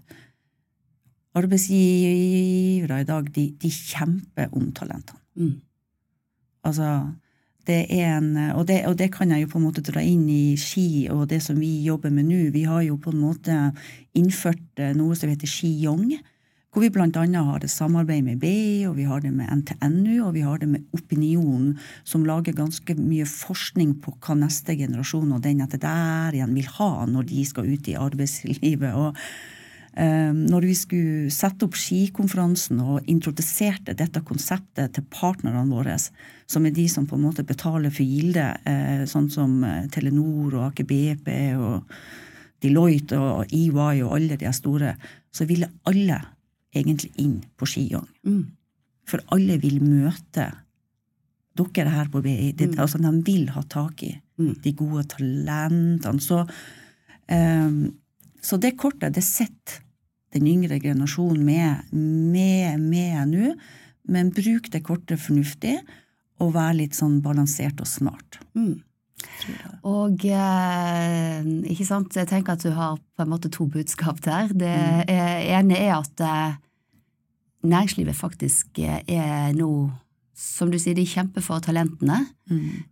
arbeidsgivere 1.36 3.02
i 3.02 3.08
dag, 3.08 3.30
de, 3.36 3.46
de 3.62 3.70
kjemper 3.72 4.50
om 4.56 4.72
talentene. 4.76 5.20
Mm. 5.36 5.62
Altså, 6.66 6.90
det 7.66 7.82
er 7.90 8.18
en, 8.20 8.32
og, 8.54 8.66
det, 8.70 8.84
og 8.90 8.98
det 9.00 9.10
kan 9.16 9.32
jeg 9.34 9.46
jo 9.46 9.52
på 9.56 9.60
en 9.60 9.66
måte 9.66 9.84
dra 9.86 10.04
inn 10.04 10.28
i 10.30 10.56
Ski 10.60 11.08
og 11.14 11.28
det 11.32 11.42
som 11.46 11.58
vi 11.60 11.72
jobber 11.86 12.14
med 12.14 12.30
nå. 12.30 12.44
Vi 12.54 12.66
har 12.70 12.84
jo 12.86 13.00
på 13.02 13.14
en 13.14 13.24
måte 13.24 13.58
innført 14.18 14.82
eh, 14.82 14.94
noe 14.98 15.18
som 15.18 15.32
heter 15.32 15.50
Ski 15.50 15.72
Yong, 15.84 16.14
hvor 16.76 16.84
vi 16.84 16.92
annet 17.00 17.40
har 17.48 17.64
et 17.64 17.72
samarbeid 17.72 18.26
med 18.26 18.40
BI, 18.42 18.84
og 18.84 18.98
vi 18.98 19.06
har 19.08 19.22
det 19.24 19.32
med 19.32 19.48
NTNU, 19.48 20.26
og 20.28 20.34
vi 20.36 20.42
har 20.44 20.60
det 20.60 20.68
med 20.68 20.84
Opinion, 20.92 21.78
som 22.04 22.26
lager 22.28 22.52
ganske 22.52 22.98
mye 23.00 23.24
forskning 23.24 23.94
på 24.04 24.12
hva 24.20 24.36
neste 24.36 24.76
generasjon 24.76 25.32
og 25.32 25.44
den 25.46 25.64
etter 25.64 25.80
der 25.80 26.36
igjen 26.36 26.56
vil 26.58 26.68
ha 26.76 27.06
når 27.08 27.30
de 27.32 27.46
skal 27.48 27.72
ut 27.72 27.88
i 27.88 27.96
arbeidslivet. 27.96 28.92
og 28.92 29.16
Når 29.96 30.66
vi 30.68 30.74
skulle 30.76 31.32
sette 31.32 31.64
opp 31.64 31.78
skikonferansen 31.80 32.82
og 32.84 33.06
introduserte 33.08 33.94
dette 33.96 34.20
konseptet 34.28 34.92
til 34.98 35.06
partnerne 35.08 35.64
våre, 35.70 35.96
som 36.48 36.66
er 36.68 36.76
de 36.76 36.88
som 36.92 37.08
på 37.08 37.16
en 37.16 37.24
måte 37.24 37.46
betaler 37.48 37.94
for 37.94 38.04
gildet, 38.04 38.60
eh, 38.68 39.06
sånn 39.08 39.30
som 39.32 39.64
eh, 39.64 39.88
Telenor 39.94 40.58
og 40.58 40.66
Aker 40.68 40.90
BP 40.90 41.32
og 41.56 41.96
Deloitte 42.64 43.22
og 43.22 43.54
EY 43.54 44.04
og 44.04 44.18
alle 44.18 44.38
de 44.42 44.52
store, 44.56 44.98
så 45.32 45.48
ville 45.48 45.72
alle 45.88 46.20
egentlig 46.76 47.14
inn 47.24 47.40
på 47.56 47.68
Skiong. 47.70 48.08
Mm. 48.28 48.44
For 49.08 49.24
alle 49.32 49.58
vil 49.64 49.80
møte 49.80 50.50
dere 51.56 51.92
her 51.94 52.12
på 52.12 52.20
BI. 52.26 52.52
Det, 52.58 52.74
altså, 52.76 53.00
de 53.00 53.12
vil 53.24 53.48
ha 53.56 53.64
tak 53.64 54.04
i 54.04 54.16
Mm. 54.38 54.56
de 54.62 54.72
gode 54.76 55.04
talentene. 55.08 56.20
Så, 56.20 56.42
um, 57.32 57.94
så 58.42 58.58
det 58.60 58.76
kortet, 58.78 59.14
det 59.16 59.24
sitter 59.24 59.85
den 60.36 60.48
yngre 60.52 60.78
generasjonen 60.84 61.44
med, 61.48 61.94
med, 61.96 62.80
med 62.84 63.32
nå, 63.32 63.54
men 64.12 64.30
bruk 64.36 64.68
det 64.74 64.84
korte 64.86 65.18
fornuftig, 65.18 65.78
og 66.44 66.52
vær 66.54 66.76
litt 66.76 66.94
sånn 66.98 67.22
balansert 67.24 67.80
og 67.82 67.88
smart. 67.88 68.42
Mm. 68.60 68.82
Og 69.88 70.26
eh, 70.28 71.48
ikke 71.72 71.88
sant, 71.88 72.14
jeg 72.20 72.28
tenker 72.30 72.54
at 72.58 72.66
du 72.68 72.74
har 72.76 72.98
på 73.16 73.24
en 73.24 73.32
måte 73.32 73.50
to 73.54 73.66
budskap 73.72 74.20
der. 74.26 74.52
Det 74.54 74.74
Mm. 74.76 75.08
ene 75.10 75.78
er 75.80 75.94
at 75.96 76.22
eh, 76.22 76.58
næringslivet 77.66 78.16
faktisk 78.20 78.80
eh, 78.84 79.00
er 79.08 79.54
nå, 79.58 79.70
som 80.36 80.70
du 80.72 80.78
sier, 80.78 80.94
de 80.98 81.06
kjemper 81.08 81.42
for 81.42 81.64
talentene. 81.64 82.20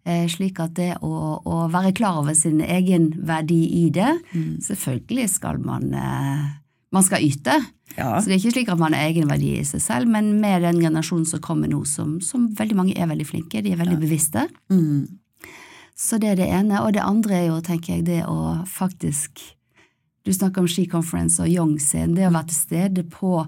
Eh, 0.08 0.26
slik 0.32 0.60
at 0.64 0.74
det 0.80 0.94
å, 1.04 1.12
å 1.44 1.68
være 1.74 1.92
klar 2.00 2.22
over 2.24 2.34
sin 2.40 2.62
egen 2.64 3.12
verdi 3.28 3.62
i 3.84 3.90
det, 3.94 4.14
Mm. 4.34 4.58
selvfølgelig 4.64 5.30
skal 5.30 5.60
man 5.60 5.94
eh, 5.94 6.46
man 6.94 7.06
skal 7.06 7.26
yte. 7.26 7.58
Ja. 7.98 8.16
Så 8.18 8.30
det 8.30 8.36
er 8.36 8.40
ikke 8.42 8.54
slik 8.56 8.72
at 8.74 8.80
man 8.82 8.96
har 8.96 9.10
egen 9.10 9.30
verdi 9.30 9.56
i 9.60 9.66
seg 9.68 9.82
selv, 9.84 10.10
men 10.14 10.36
med 10.42 10.64
den 10.66 10.80
generasjonen 10.82 11.28
som 11.30 11.42
kommer 11.44 11.70
nå, 11.70 11.84
som, 11.90 12.16
som 12.26 12.48
veldig 12.58 12.78
mange 12.78 12.96
er 12.98 13.10
veldig 13.10 13.28
flinke, 13.30 13.62
de 13.62 13.74
er 13.74 13.82
veldig 13.82 14.00
bevisste. 14.02 14.48
Mm. 14.74 15.20
Så 16.00 16.18
det 16.22 16.32
er 16.32 16.40
det 16.40 16.50
ene. 16.50 16.82
Og 16.82 16.96
det 16.96 17.04
andre 17.06 17.38
er 17.38 17.46
jo, 17.52 17.60
tenker 17.66 17.98
jeg, 17.98 18.08
det 18.10 18.24
å 18.30 18.64
faktisk 18.70 19.44
Du 20.24 20.32
snakker 20.32 20.64
om 20.64 20.68
Ski 20.72 20.86
Conference 20.88 21.42
og 21.44 21.50
Young 21.52 21.76
Scene. 21.84 22.16
Det 22.16 22.30
å 22.30 22.32
være 22.32 22.48
til 22.48 22.56
stede 22.56 23.04
på 23.12 23.42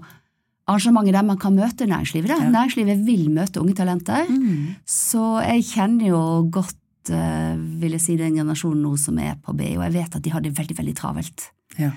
arrangementer 0.66 1.14
der 1.14 1.24
man 1.24 1.38
kan 1.40 1.54
møte 1.56 1.86
næringslivet. 1.88 2.34
Ja. 2.34 2.50
Næringslivet 2.52 3.00
vil 3.06 3.30
møte 3.32 3.62
unge 3.62 3.72
talenter. 3.78 4.28
Mm. 4.28 4.74
Så 4.84 5.22
jeg 5.40 5.64
kjenner 5.70 6.10
jo 6.10 6.20
godt, 6.52 6.76
eh, 7.08 7.54
vil 7.80 7.96
jeg 7.96 8.04
si, 8.04 8.18
den 8.20 8.36
generasjonen 8.36 8.82
nå 8.84 8.92
som 9.00 9.16
er 9.24 9.38
på 9.40 9.56
BI, 9.56 9.72
og 9.78 9.86
jeg 9.86 9.96
vet 9.96 10.18
at 10.18 10.26
de 10.26 10.34
har 10.34 10.44
det 10.44 10.52
veldig, 10.58 10.76
veldig 10.76 10.96
travelt. 11.00 11.48
Ja. 11.80 11.94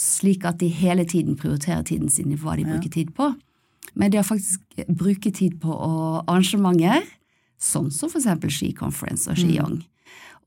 Slik 0.00 0.46
at 0.48 0.58
de 0.62 0.68
hele 0.72 1.04
tiden 1.04 1.36
prioriterer 1.36 1.84
tiden 1.84 2.08
sin 2.12 2.32
i 2.32 2.38
hva 2.40 2.54
de 2.56 2.62
Ja. 2.64 2.72
bruker 2.74 2.90
tid 2.94 3.12
på. 3.16 3.34
Men 3.94 4.10
det 4.12 4.20
å 4.22 4.24
faktisk 4.24 4.60
bruke 4.88 5.32
tid 5.34 5.58
på 5.60 5.74
arrangementer, 6.26 7.02
sånn 7.60 7.90
som 7.92 8.08
for 8.08 8.20
eksempel 8.20 8.50
Ski 8.54 8.72
Conference 8.72 9.28
og 9.28 9.36
Ski 9.36 9.50
Mm. 9.50 9.56
Young, 9.58 9.84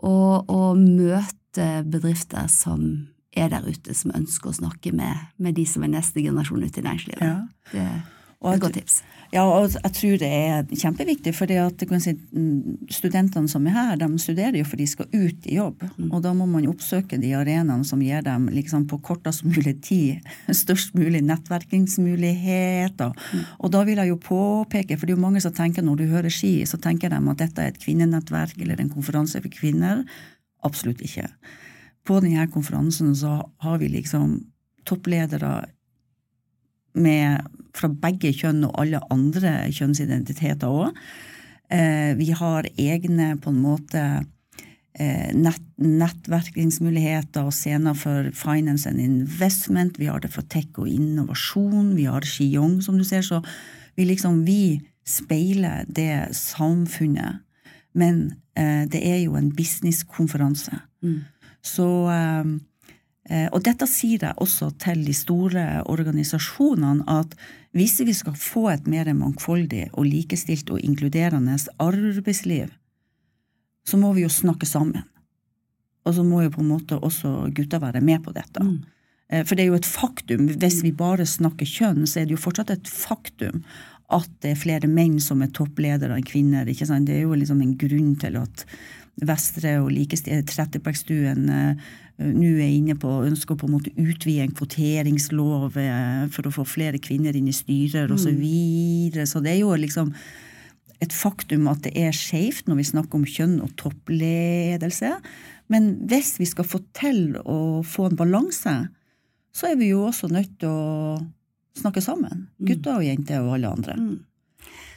og, 0.01 0.49
og 0.49 0.77
møte 0.77 1.83
bedrifter 1.85 2.47
som 2.49 3.07
er 3.35 3.49
der 3.49 3.65
ute, 3.67 3.93
som 3.93 4.11
ønsker 4.11 4.49
å 4.49 4.53
snakke 4.57 4.93
med, 4.93 5.15
med 5.39 5.55
de 5.55 5.65
som 5.65 5.83
er 5.83 5.87
neste 5.89 6.21
generasjon 6.21 6.63
ute 6.63 6.79
i 6.81 6.83
næringslivet. 6.83 7.21
Ja. 7.21 7.47
Det 7.71 7.87
Og 8.43 8.63
at- 8.63 8.73
tips. 8.73 9.01
Ja, 9.33 9.47
og 9.49 9.71
jeg 9.71 9.93
tror 9.97 10.17
det 10.21 10.27
er 10.29 10.63
kjempeviktig, 10.69 11.31
for 11.33 11.49
si, 11.99 12.11
mm, 12.13 12.85
studentene 12.93 13.49
som 13.49 13.65
er 13.65 13.73
her, 13.73 13.95
de 13.97 14.19
studerer 14.21 14.59
jo 14.59 14.63
for 14.63 14.77
de 14.77 14.85
skal 14.85 15.07
ut 15.09 15.47
i 15.49 15.55
jobb. 15.55 15.81
Og 16.11 16.21
da 16.21 16.33
må 16.33 16.45
man 16.45 16.67
oppsøke 16.69 17.17
de 17.19 17.33
arenaene 17.33 17.83
som 17.83 17.99
gir 17.99 18.21
dem 18.21 18.47
liksom, 18.53 18.85
på 18.87 19.01
kortest 19.01 19.43
mulig 19.43 19.81
tid 19.81 20.21
størst 20.53 20.93
mulig 20.93 21.23
nettverkingsmuligheter. 21.25 23.11
Og 23.59 23.71
da 23.73 23.83
vil 23.83 23.97
jeg 23.97 24.13
jo 24.13 24.21
påpeke, 24.21 24.99
for 24.99 25.07
det 25.07 25.15
er 25.15 25.17
jo 25.17 25.25
mange 25.25 25.41
som 25.41 25.53
tenker 25.53 25.81
når 25.81 25.95
du 25.97 26.05
hører 26.13 26.29
ski, 26.29 26.61
så 26.69 26.77
tenker 26.77 27.09
de 27.09 27.17
at 27.17 27.41
dette 27.41 27.61
er 27.61 27.73
et 27.73 27.81
kvinnenettverk 27.81 28.61
eller 28.61 28.79
en 28.79 28.93
konferanse 28.93 29.41
for 29.41 29.49
kvinner. 29.49 30.05
Absolutt 30.63 31.01
ikke. 31.01 31.25
På 32.05 32.21
denne 32.21 32.45
konferansen 32.51 33.15
så 33.17 33.39
har 33.65 33.81
vi 33.81 33.89
liksom 33.89 34.43
toppledere 34.85 35.63
med, 36.93 37.45
fra 37.75 37.89
begge 37.89 38.33
kjønn 38.35 38.63
og 38.67 38.77
alle 38.81 39.01
andre 39.13 39.55
kjønnsidentiteter 39.73 40.69
òg. 40.69 40.99
Eh, 41.73 42.13
vi 42.19 42.29
har 42.35 42.67
egne 42.77 43.33
på 43.41 43.53
en 43.53 43.61
måte 43.63 44.03
eh, 44.99 45.29
nett, 45.33 45.63
nettverkingsmuligheter 45.81 47.49
og 47.49 47.55
scener 47.55 47.97
for 47.97 48.29
finance 48.37 48.89
and 48.89 49.01
investment. 49.01 49.99
Vi 49.99 50.09
har 50.11 50.21
det 50.23 50.33
for 50.33 50.45
tech 50.45 50.69
og 50.77 50.89
innovasjon. 50.91 51.95
Vi 51.97 52.07
har 52.09 52.25
Xiong, 52.27 52.81
som 52.85 52.99
du 52.99 53.05
ser. 53.07 53.25
Så 53.25 53.41
vi 53.97 54.07
liksom 54.09 54.43
vi 54.47 54.81
speiler 55.07 55.87
det 55.87 56.35
samfunnet. 56.37 57.41
Men 57.93 58.35
eh, 58.57 58.85
det 58.89 59.01
er 59.05 59.23
jo 59.23 59.37
en 59.37 59.51
businesskonferanse. 59.53 60.77
Mm. 61.03 61.23
Så 61.63 61.89
eh, 62.11 62.53
Eh, 62.53 62.72
Og 63.55 63.63
dette 63.65 63.87
sier 63.89 64.27
jeg 64.27 64.37
også 64.43 64.67
til 64.83 64.99
de 65.07 65.13
store 65.17 65.63
organisasjonene, 65.89 67.05
at 67.09 67.33
hvis 67.73 67.95
vi 68.05 68.13
skal 68.13 68.35
få 68.37 68.67
et 68.69 68.85
mer 68.85 69.09
mangfoldig 69.17 69.87
og 69.93 70.05
likestilt 70.05 70.69
og 70.69 70.83
inkluderende 70.85 71.55
arbeidsliv, 71.81 72.69
så 73.87 73.97
må 73.97 74.13
vi 74.13 74.25
jo 74.25 74.31
snakke 74.31 74.69
sammen. 74.69 75.03
Og 76.03 76.17
så 76.17 76.23
må 76.27 76.43
jo 76.43 76.51
på 76.53 76.61
en 76.63 76.71
måte 76.73 76.99
også 76.99 77.49
gutta 77.55 77.79
være 77.81 78.03
med 78.03 78.23
på 78.25 78.33
dette. 78.35 78.63
Mm. 78.63 78.83
Eh, 79.29 79.43
For 79.45 79.55
det 79.55 79.65
er 79.65 79.71
jo 79.71 79.79
et 79.79 79.89
faktum, 79.89 80.47
hvis 80.59 80.81
vi 80.83 80.91
bare 80.91 81.25
snakker 81.25 81.67
kjønn, 81.67 82.05
så 82.07 82.21
er 82.21 82.27
det 82.27 82.37
jo 82.37 82.43
fortsatt 82.43 82.73
et 82.75 82.89
faktum 82.91 83.63
at 84.13 84.29
det 84.43 84.51
er 84.53 84.59
flere 84.59 84.89
menn 84.91 85.15
som 85.23 85.41
er 85.41 85.53
toppledere 85.55 86.13
enn 86.13 86.27
kvinner. 86.27 86.67
ikke 86.69 86.85
sant? 86.85 87.07
Det 87.07 87.17
er 87.17 87.23
jo 87.23 87.37
liksom 87.39 87.63
en 87.63 87.77
grunn 87.79 88.13
til 88.19 88.37
at 88.37 88.65
Vestre 89.23 89.77
og 89.81 89.93
Trettebergstuen 89.93 91.49
eh, 91.49 91.91
nå 92.21 92.49
er 92.61 92.69
inne 92.69 92.95
på 92.99 93.09
ønsker 93.25 93.57
på 93.57 93.67
en 93.67 93.73
måte 93.73 93.93
utvide 93.97 94.45
en 94.45 94.53
kvoteringslov 94.53 95.77
eh, 95.81 96.25
for 96.33 96.45
å 96.45 96.53
få 96.53 96.65
flere 96.69 97.01
kvinner 97.01 97.35
inn 97.35 97.49
i 97.49 97.55
styrer 97.55 98.11
osv. 98.13 98.27
Så, 98.27 98.33
mm. 98.35 98.41
videre. 98.41 99.27
så 99.29 99.41
det 99.43 99.55
er 99.55 99.63
jo 99.63 99.73
liksom 99.79 100.13
et 101.03 101.13
faktum 101.15 101.65
at 101.71 101.81
det 101.87 101.93
er 101.99 102.15
skjevt 102.15 102.69
når 102.69 102.79
vi 102.79 102.89
snakker 102.91 103.19
om 103.19 103.25
kjønn 103.27 103.57
og 103.65 103.73
toppledelse. 103.81 105.15
Men 105.73 105.95
hvis 106.09 106.35
vi 106.39 106.47
skal 106.47 106.67
få 106.67 106.83
til 106.95 107.33
å 107.43 107.81
få 107.87 108.11
en 108.11 108.19
balanse, 108.19 108.75
så 109.53 109.71
er 109.71 109.79
vi 109.81 109.89
jo 109.91 110.05
også 110.07 110.29
nødt 110.31 110.53
til 110.61 110.69
å 110.69 111.17
snakke 111.79 112.03
sammen. 112.03 112.45
Mm. 112.59 112.67
Gutter 112.69 112.99
og 112.99 113.07
jenter 113.07 113.41
og 113.41 113.57
alle 113.57 113.73
andre. 113.73 113.97
Mm. 113.97 114.21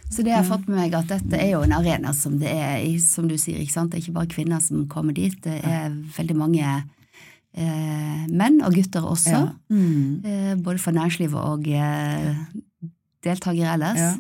Så 0.07 0.23
det 0.23 0.31
har 0.31 0.45
jeg 0.45 0.53
fått 0.53 0.69
med 0.69 0.79
meg 0.79 0.95
at 0.95 1.09
dette 1.11 1.39
er 1.41 1.57
jo 1.57 1.65
en 1.67 1.75
arena 1.75 2.13
som 2.15 2.37
det 2.39 2.53
er 2.53 2.85
som 3.03 3.27
du 3.27 3.35
sier, 3.41 3.59
ikke 3.59 3.75
sant? 3.75 3.91
det 3.91 3.99
er 3.99 4.05
ikke 4.05 4.19
bare 4.21 4.31
kvinner 4.37 4.61
som 4.63 4.85
kommer 4.91 5.17
dit, 5.17 5.35
det 5.43 5.57
er 5.67 5.97
veldig 6.15 6.37
mange 6.39 6.63
eh, 6.63 6.85
menn 7.57 8.61
og 8.65 8.77
gutter 8.77 9.07
også. 9.09 9.33
Ja. 9.33 9.43
Mm. 9.73 10.23
Eh, 10.25 10.55
både 10.61 10.83
for 10.83 10.97
næringslivet 10.97 11.41
og 11.41 11.69
eh, 11.73 12.35
deltakere 13.25 13.75
ellers. 13.75 14.01
Ja. 14.01 14.15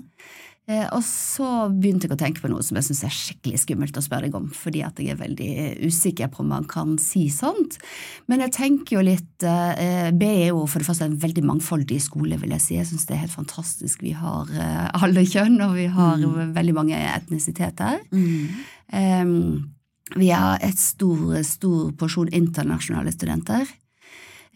Eh, 0.67 0.87
og 0.91 1.03
så 1.07 1.69
begynte 1.71 2.09
jeg 2.09 2.17
å 2.17 2.19
tenke 2.19 2.43
på 2.43 2.49
noe 2.51 2.65
som 2.67 2.75
jeg 2.75 2.89
syns 2.89 3.05
er 3.07 3.15
skikkelig 3.15 3.61
skummelt 3.63 3.99
å 3.99 4.03
spørre 4.03 4.27
deg 4.27 4.35
om, 4.35 4.49
fordi 4.51 4.81
at 4.83 4.99
jeg 4.99 5.13
er 5.13 5.21
veldig 5.21 5.51
usikker 5.87 6.33
på 6.33 6.43
om 6.43 6.51
man 6.51 6.67
kan 6.67 6.97
si 6.99 7.29
sånt. 7.31 7.79
Men 8.27 8.43
jeg 8.43 8.55
tenker 8.57 8.97
jo 8.97 9.05
litt 9.07 9.47
eh, 9.47 10.11
B 10.11 10.27
er 10.27 10.51
jo 10.51 10.65
for 10.67 10.83
det 10.83 10.89
første 10.89 11.07
en 11.07 11.21
veldig 11.23 11.45
mangfoldig 11.47 12.01
skole, 12.03 12.41
vil 12.43 12.57
jeg 12.57 12.65
si. 12.65 12.75
Jeg 12.81 12.91
syns 12.91 13.07
det 13.07 13.15
er 13.15 13.23
helt 13.23 13.37
fantastisk. 13.37 14.03
Vi 14.03 14.17
har 14.19 14.51
eh, 14.51 14.83
alle 14.99 15.23
kjønn, 15.23 15.61
og 15.69 15.79
vi 15.79 15.87
har 15.87 16.19
mm. 16.19 16.53
veldig 16.59 16.77
mange 16.81 16.99
etnisiteter. 17.15 18.03
Mm. 18.11 18.59
Um, 18.91 19.41
vi 20.15 20.31
har 20.31 20.63
et 20.63 20.79
stor, 20.79 21.35
stor 21.43 21.91
porsjon 21.99 22.31
internasjonale 22.35 23.11
studenter. 23.15 23.67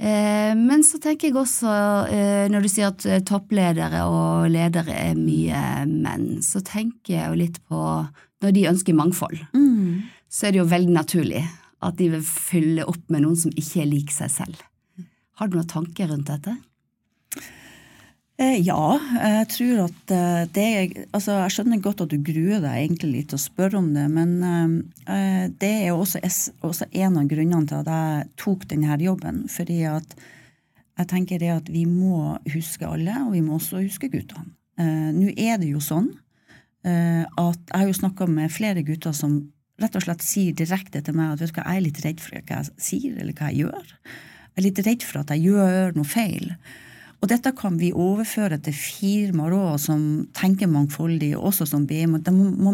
Eh, 0.00 0.54
men 0.56 0.84
så 0.86 0.96
tenker 1.02 1.28
jeg 1.28 1.36
også, 1.36 1.72
eh, 2.08 2.46
når 2.48 2.64
du 2.64 2.68
sier 2.72 2.88
at 2.88 3.04
eh, 3.04 3.20
toppledere 3.26 4.06
og 4.08 4.46
ledere 4.48 4.94
er 4.96 5.18
mye 5.18 5.84
menn, 5.90 6.38
så 6.46 6.62
tenker 6.64 7.18
jeg 7.18 7.26
jo 7.26 7.40
litt 7.42 7.58
på 7.68 7.82
når 8.40 8.54
de 8.56 8.68
ønsker 8.70 8.96
mangfold, 8.96 9.42
mm. 9.52 10.00
så 10.32 10.48
er 10.48 10.54
det 10.54 10.62
jo 10.62 10.70
veldig 10.70 10.94
naturlig 10.94 11.42
at 11.84 11.98
de 11.98 12.08
vil 12.14 12.24
fylle 12.24 12.86
opp 12.88 13.02
med 13.12 13.26
noen 13.26 13.36
som 13.36 13.52
ikke 13.52 13.82
er 13.82 13.90
lik 13.90 14.14
seg 14.14 14.32
selv. 14.32 14.62
Har 15.36 15.50
du 15.50 15.58
noen 15.58 15.68
tanker 15.68 16.08
rundt 16.08 16.32
dette? 16.32 16.56
Eh, 18.40 18.56
ja, 18.64 18.84
jeg 19.20 19.48
tror 19.52 19.82
at 19.84 20.12
eh, 20.16 20.44
det 20.54 20.68
Altså, 21.12 21.34
jeg 21.42 21.52
skjønner 21.52 21.82
godt 21.84 22.06
at 22.06 22.12
du 22.12 22.22
gruer 22.24 22.62
deg 22.62 22.86
egentlig 22.86 23.10
litt 23.12 23.28
til 23.32 23.36
å 23.36 23.42
spørre 23.42 23.80
om 23.82 23.90
det, 23.92 24.06
men 24.08 24.32
eh, 25.04 25.50
det 25.60 25.72
er 25.84 25.92
også, 25.92 26.22
også 26.64 26.88
en 26.88 27.18
av 27.20 27.28
grunnene 27.28 27.68
til 27.68 27.82
at 27.82 27.90
jeg 27.92 28.30
tok 28.40 28.64
denne 28.70 28.96
jobben. 29.02 29.44
Fordi 29.52 29.82
at 29.90 30.16
jeg 31.00 31.10
tenker 31.12 31.42
det 31.42 31.52
at 31.52 31.68
vi 31.72 31.84
må 31.88 32.38
huske 32.54 32.88
alle, 32.88 33.18
og 33.26 33.34
vi 33.36 33.44
må 33.44 33.58
også 33.58 33.84
huske 33.84 34.10
guttene. 34.12 34.54
Nå 34.80 35.34
er 35.36 35.58
det 35.60 35.68
jo 35.68 35.80
sånn 35.84 36.06
at 36.80 37.58
jeg 37.68 37.76
har 37.76 37.84
jo 37.84 37.96
snakka 37.98 38.24
med 38.32 38.52
flere 38.52 38.80
gutter 38.84 39.12
som 39.12 39.34
rett 39.80 39.96
og 39.98 40.04
slett 40.06 40.24
sier 40.24 40.56
direkte 40.56 41.02
til 41.04 41.16
meg 41.18 41.34
at 41.34 41.42
vet 41.42 41.52
du 41.52 41.58
hva, 41.58 41.66
jeg 41.66 41.80
er 41.80 41.84
litt 41.84 42.00
redd 42.04 42.22
for 42.24 42.38
hva 42.38 42.60
jeg 42.62 42.70
sier, 42.80 43.18
eller 43.20 43.36
hva 43.36 43.50
jeg 43.50 43.66
gjør. 43.66 43.90
Jeg 43.90 44.62
er 44.62 44.66
litt 44.66 44.80
redd 44.86 45.04
for 45.04 45.20
at 45.20 45.34
jeg 45.34 45.50
gjør 45.50 45.98
noe 45.98 46.08
feil. 46.08 46.54
Og 47.20 47.28
dette 47.28 47.52
kan 47.52 47.76
vi 47.76 47.90
overføre 47.92 48.56
til 48.64 48.76
firmaer 48.76 49.52
òg, 49.52 49.74
som 49.82 50.04
tenker 50.36 50.70
mangfoldig, 50.72 51.34
også 51.36 51.66
som 51.68 51.84
BM. 51.88 52.16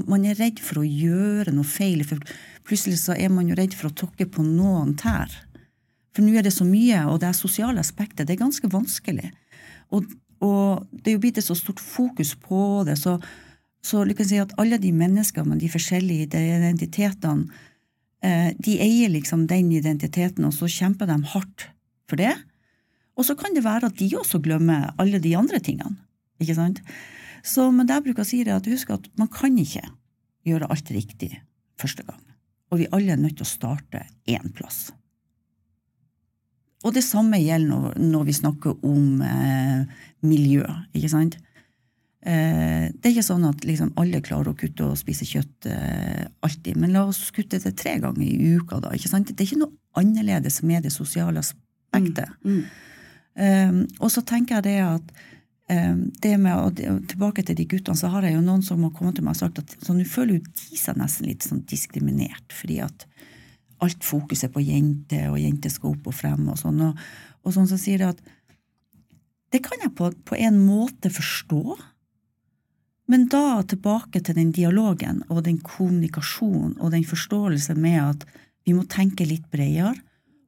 Man 0.06 0.26
er 0.26 0.38
redd 0.38 0.62
for 0.62 0.82
å 0.82 0.86
gjøre 0.86 1.54
noe 1.54 1.66
feil, 1.66 2.04
for 2.06 2.22
plutselig 2.66 3.00
så 3.02 3.16
er 3.18 3.32
man 3.34 3.50
jo 3.50 3.58
redd 3.58 3.74
for 3.74 3.90
å 3.90 3.96
tråkke 4.02 4.28
på 4.30 4.46
noen 4.46 4.94
tær. 5.00 5.34
For 6.14 6.22
nå 6.22 6.38
er 6.38 6.46
det 6.46 6.54
så 6.54 6.64
mye, 6.64 7.02
og 7.10 7.18
det 7.20 7.32
er 7.32 7.36
sosiale 7.36 7.82
aspekter. 7.82 8.24
Det 8.24 8.36
er 8.36 8.44
ganske 8.44 8.70
vanskelig. 8.70 9.32
Og, 9.90 10.06
og 10.46 10.86
det 10.94 11.10
er 11.10 11.18
jo 11.18 11.24
blitt 11.26 11.42
et 11.42 11.48
så 11.48 11.58
stort 11.58 11.82
fokus 11.82 12.36
på 12.38 12.86
det, 12.86 13.00
så, 13.02 13.18
så 13.82 14.06
du 14.06 14.14
kan 14.16 14.30
si 14.30 14.38
at 14.40 14.54
alle 14.62 14.78
de 14.78 14.94
menneskene 14.94 15.56
med 15.56 15.64
de 15.64 15.72
forskjellige 15.74 16.30
identitetene, 16.30 17.50
eh, 18.22 18.52
de 18.62 18.78
eier 18.78 19.10
liksom 19.10 19.48
den 19.50 19.74
identiteten, 19.74 20.46
og 20.46 20.54
så 20.54 20.70
kjemper 20.70 21.10
de 21.10 21.18
hardt 21.34 21.72
for 22.06 22.22
det. 22.22 22.36
Og 23.16 23.24
så 23.24 23.36
kan 23.38 23.54
det 23.56 23.64
være 23.64 23.88
at 23.90 23.96
de 23.98 24.10
også 24.18 24.42
glemmer 24.44 24.92
alle 25.00 25.20
de 25.22 25.32
andre 25.38 25.60
tingene. 25.64 25.96
Ikke 26.42 26.56
sant? 26.58 26.82
Så, 27.46 27.70
men 27.72 27.88
det 27.88 27.96
jeg 27.96 28.08
bruker 28.08 28.24
å 28.24 28.28
si, 28.28 28.42
er 28.42 28.56
at 28.56 28.68
husk 28.68 28.92
at 28.92 29.06
man 29.20 29.30
kan 29.32 29.56
ikke 29.58 29.84
gjøre 30.46 30.68
alt 30.72 30.92
riktig 30.94 31.32
første 31.80 32.04
gang. 32.06 32.20
Og 32.72 32.82
vi 32.82 32.90
alle 32.94 33.14
er 33.14 33.20
nødt 33.20 33.38
til 33.38 33.46
å 33.46 33.48
starte 33.48 34.04
én 34.28 34.52
plass. 34.54 34.90
Og 36.84 36.92
det 36.94 37.02
samme 37.06 37.38
gjelder 37.40 37.70
når, 37.70 37.98
når 37.98 38.26
vi 38.28 38.36
snakker 38.36 38.86
om 38.86 39.22
eh, 39.24 40.02
miljø, 40.26 40.66
ikke 40.94 41.10
sant? 41.10 41.38
Eh, 42.26 42.88
det 42.90 43.08
er 43.08 43.14
ikke 43.14 43.26
sånn 43.26 43.46
at 43.48 43.64
liksom, 43.66 43.92
alle 44.00 44.22
klarer 44.24 44.52
å 44.52 44.58
kutte 44.58 44.86
og 44.90 44.98
spise 44.98 45.26
kjøtt 45.28 45.68
eh, 45.70 46.26
alltid, 46.46 46.78
men 46.82 46.94
la 46.94 47.06
oss 47.08 47.30
kutte 47.34 47.60
det 47.62 47.74
tre 47.78 47.96
ganger 48.02 48.24
i 48.26 48.56
uka, 48.58 48.80
da. 48.82 48.92
ikke 48.94 49.10
sant? 49.12 49.30
Det 49.30 49.42
er 49.44 49.48
ikke 49.48 49.62
noe 49.62 50.02
annerledes 50.02 50.60
med 50.66 50.86
det 50.86 50.92
sosiale 50.94 51.42
aspektet. 51.42 52.34
Mm, 52.42 52.60
mm. 52.60 52.85
Um, 53.36 53.82
og 54.00 54.08
så 54.12 54.22
tenker 54.24 54.58
jeg 54.58 54.64
det 54.64 54.76
at 54.80 55.10
um, 55.68 56.06
det 56.24 56.36
med 56.40 56.56
å, 56.56 56.70
Tilbake 57.10 57.44
til 57.44 57.58
de 57.58 57.66
guttene, 57.68 57.98
så 57.98 58.08
har 58.14 58.24
jeg 58.24 58.38
jo 58.38 58.44
noen 58.44 58.64
som 58.64 58.80
har 58.86 58.94
kommet 58.96 59.18
til 59.18 59.26
meg 59.26 59.36
og 59.36 59.42
sagt 59.42 59.60
at 59.60 59.76
så 59.84 59.92
nå 59.92 60.06
føler 60.08 60.38
jo 60.38 60.46
de 60.46 60.80
seg 60.80 60.96
nesten 60.96 61.28
litt 61.28 61.44
sånn 61.44 61.66
diskriminert, 61.68 62.46
fordi 62.54 62.80
at 62.86 63.04
alt 63.84 64.06
fokuset 64.08 64.52
på 64.54 64.62
jenter, 64.64 65.28
og 65.28 65.40
jenter 65.40 65.72
skal 65.72 65.92
opp 65.92 66.08
og 66.08 66.16
frem 66.16 66.48
og 66.48 66.56
sånn. 66.60 66.80
Og, 66.88 67.04
og 67.44 67.52
sånn 67.52 67.68
så 67.68 67.76
sier 67.80 68.00
det 68.00 68.14
at 68.14 68.24
det 69.52 69.60
kan 69.64 69.84
jeg 69.84 69.92
på, 69.96 70.10
på 70.26 70.38
en 70.40 70.56
måte 70.64 71.12
forstå. 71.12 71.76
Men 73.12 73.28
da 73.30 73.60
tilbake 73.68 74.22
til 74.24 74.38
den 74.38 74.50
dialogen 74.56 75.22
og 75.28 75.44
den 75.46 75.60
kommunikasjonen 75.62 76.74
og 76.80 76.90
den 76.96 77.04
forståelse 77.06 77.76
med 77.78 78.00
at 78.00 78.26
vi 78.66 78.74
må 78.74 78.82
tenke 78.90 79.28
litt 79.28 79.46
bredere, 79.52 79.94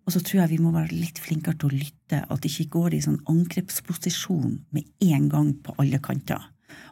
og 0.09 0.14
så 0.14 0.23
tror 0.25 0.38
jeg 0.40 0.55
vi 0.55 0.62
må 0.64 0.71
være 0.73 0.97
litt 0.97 1.18
flinkere 1.21 1.59
til 1.61 1.68
å 1.68 1.79
lytte, 1.83 2.23
at 2.25 2.40
det 2.40 2.49
ikke 2.49 2.79
går 2.79 2.94
i 2.97 3.03
sånn 3.05 3.18
angrepsposisjon 3.29 4.55
med 4.73 4.87
en 5.05 5.27
gang 5.29 5.51
på 5.61 5.75
alle 5.83 6.01
kanter. 6.01 6.47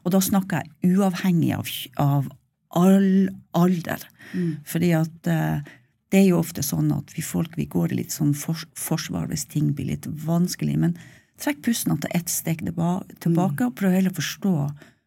Og 0.05 0.13
da 0.13 0.21
snakker 0.21 0.61
jeg 0.61 0.99
uavhengig 0.99 1.55
av, 1.57 1.71
av 1.97 2.29
all 2.77 3.31
alder. 3.57 4.05
Mm. 4.35 4.53
Fordi 4.69 4.93
at 4.99 5.33
uh, 5.33 5.65
det 6.13 6.21
er 6.21 6.29
jo 6.29 6.43
ofte 6.43 6.61
sånn 6.61 6.93
at 6.93 7.17
vi 7.17 7.25
folk 7.25 7.57
vi 7.57 7.65
går 7.73 7.95
i 7.95 8.03
litt 8.03 8.13
sånn 8.13 8.37
for, 8.37 8.69
forsvar 8.77 9.31
hvis 9.33 9.49
ting 9.49 9.73
blir 9.73 9.95
litt 9.95 10.05
vanskelig. 10.29 10.77
Men 10.85 10.97
trekk 11.41 11.65
pusten 11.65 11.97
til 11.97 12.13
ett 12.21 12.29
steg 12.33 12.67
tilbake, 12.67 13.33
mm. 13.33 13.65
og 13.65 13.77
prøv 13.81 13.97
heller 13.97 14.13
å 14.13 14.21
forstå 14.21 14.57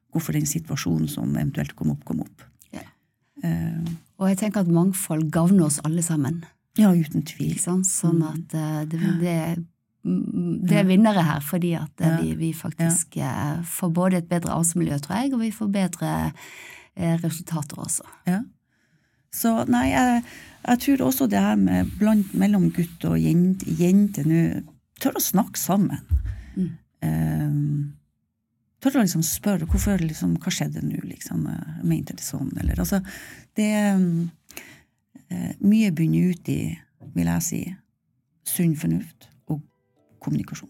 hvorfor 0.09 0.33
den 0.33 0.49
situasjonen 0.49 1.09
som 1.13 1.35
eventuelt 1.35 1.77
kom 1.77 1.93
opp, 1.93 2.01
kom 2.09 2.25
opp. 2.25 2.47
Ja. 2.73 2.87
Uh, 3.45 3.85
og 4.17 4.31
jeg 4.33 4.41
tenker 4.41 4.65
at 4.65 4.73
mangfold 4.73 5.29
gagner 5.29 5.69
oss 5.69 5.77
alle 5.85 6.01
sammen. 6.01 6.41
Ja, 6.79 6.91
uten 6.95 7.25
tvil. 7.27 7.57
Sånn, 7.61 7.83
sånn 7.87 8.21
at 8.27 8.55
uh, 8.55 8.81
det, 8.89 8.99
det, 9.21 9.35
det, 10.03 10.77
er 10.81 10.87
vinnere 10.87 11.25
her, 11.27 11.43
fordi 11.45 11.73
at 11.79 12.03
uh, 12.03 12.19
vi, 12.21 12.33
vi, 12.39 12.51
faktisk 12.55 13.19
uh, 13.19 13.59
får 13.67 13.91
både 13.95 14.21
et 14.21 14.29
bedre 14.29 14.55
arbeidsmiljø, 14.55 14.99
tror 15.03 15.19
jeg, 15.19 15.33
og 15.35 15.43
vi 15.43 15.51
får 15.55 15.73
bedre 15.75 16.13
resultater 17.23 17.79
også. 17.79 18.03
Ja. 18.27 18.41
Så 19.31 19.53
nei, 19.69 19.85
jeg, 19.93 20.23
jeg, 20.65 20.79
tror 20.83 21.03
også 21.05 21.29
det 21.31 21.39
her 21.39 21.55
med 21.59 21.91
blant, 21.99 22.33
mellom 22.35 22.65
gutt 22.75 23.05
og 23.07 23.15
jente, 23.21 23.69
jente 23.79 24.25
nå 24.27 24.43
Tør 24.99 25.15
å 25.15 25.21
snakke 25.23 25.55
sammen. 25.55 26.01
Mm. 26.59 26.71
Um, 27.07 27.83
tør 28.83 28.97
å 28.99 29.03
liksom 29.05 29.21
spørre 29.23 29.63
hvorfor, 29.63 30.01
liksom, 30.03 30.33
hva 30.43 30.51
skjedde 30.51 30.83
nå, 30.83 30.97
liksom. 31.07 31.45
Mente 31.87 32.17
det 32.19 32.25
sånn, 32.25 32.49
eller 32.59 32.81
altså 32.83 32.99
Det 33.55 33.69
um, 33.95 34.25
Eh, 34.27 34.38
mye 35.59 35.91
bunner 35.95 36.33
ut 36.33 36.49
i, 36.49 36.61
vil 37.15 37.29
jeg 37.29 37.45
si, 37.45 37.61
sunn 38.49 38.75
fornuft 38.77 39.29
og 39.49 39.61
kommunikasjon. 40.23 40.69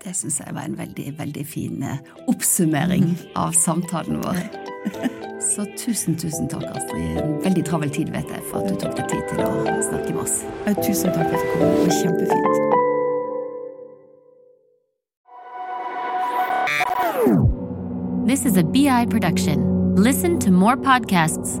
Det 0.00 0.14
syns 0.16 0.40
jeg 0.40 0.54
var 0.56 0.64
en 0.64 0.78
veldig, 0.78 1.18
veldig 1.18 1.46
fin 1.46 1.82
eh, 1.84 1.98
oppsummering 2.32 3.04
mm. 3.10 3.16
av 3.36 3.52
samtalen 3.52 4.22
vår. 4.24 4.38
Så 5.50 5.66
tusen, 5.76 6.16
tusen 6.20 6.48
takk, 6.48 6.64
Astrid. 6.72 7.20
En 7.20 7.36
veldig 7.44 7.64
travel 7.68 7.90
tid, 7.92 8.08
vet 8.12 8.28
jeg, 8.32 8.42
for 8.48 8.60
at 8.60 8.68
du 8.68 8.74
tok 8.80 8.96
deg 8.96 9.06
tid 9.12 9.22
til 9.28 9.44
å 9.44 9.50
snakke 9.84 10.12
med 10.12 10.22
oss. 10.24 10.36
Tusen 10.80 11.12
takk 11.16 11.28
for 11.28 11.36
at 11.36 11.44
du 11.44 11.48
kom. 11.52 11.60
Det 11.64 11.80
var 11.84 11.96
kjempefint. 12.00 12.46
This 18.28 18.44
is 18.46 18.56
a 18.56 18.62
BI 18.62 19.06
production. 19.10 19.58
Listen 19.96 20.38
to 20.40 20.50
more 20.52 20.76
podcasts 20.76 21.60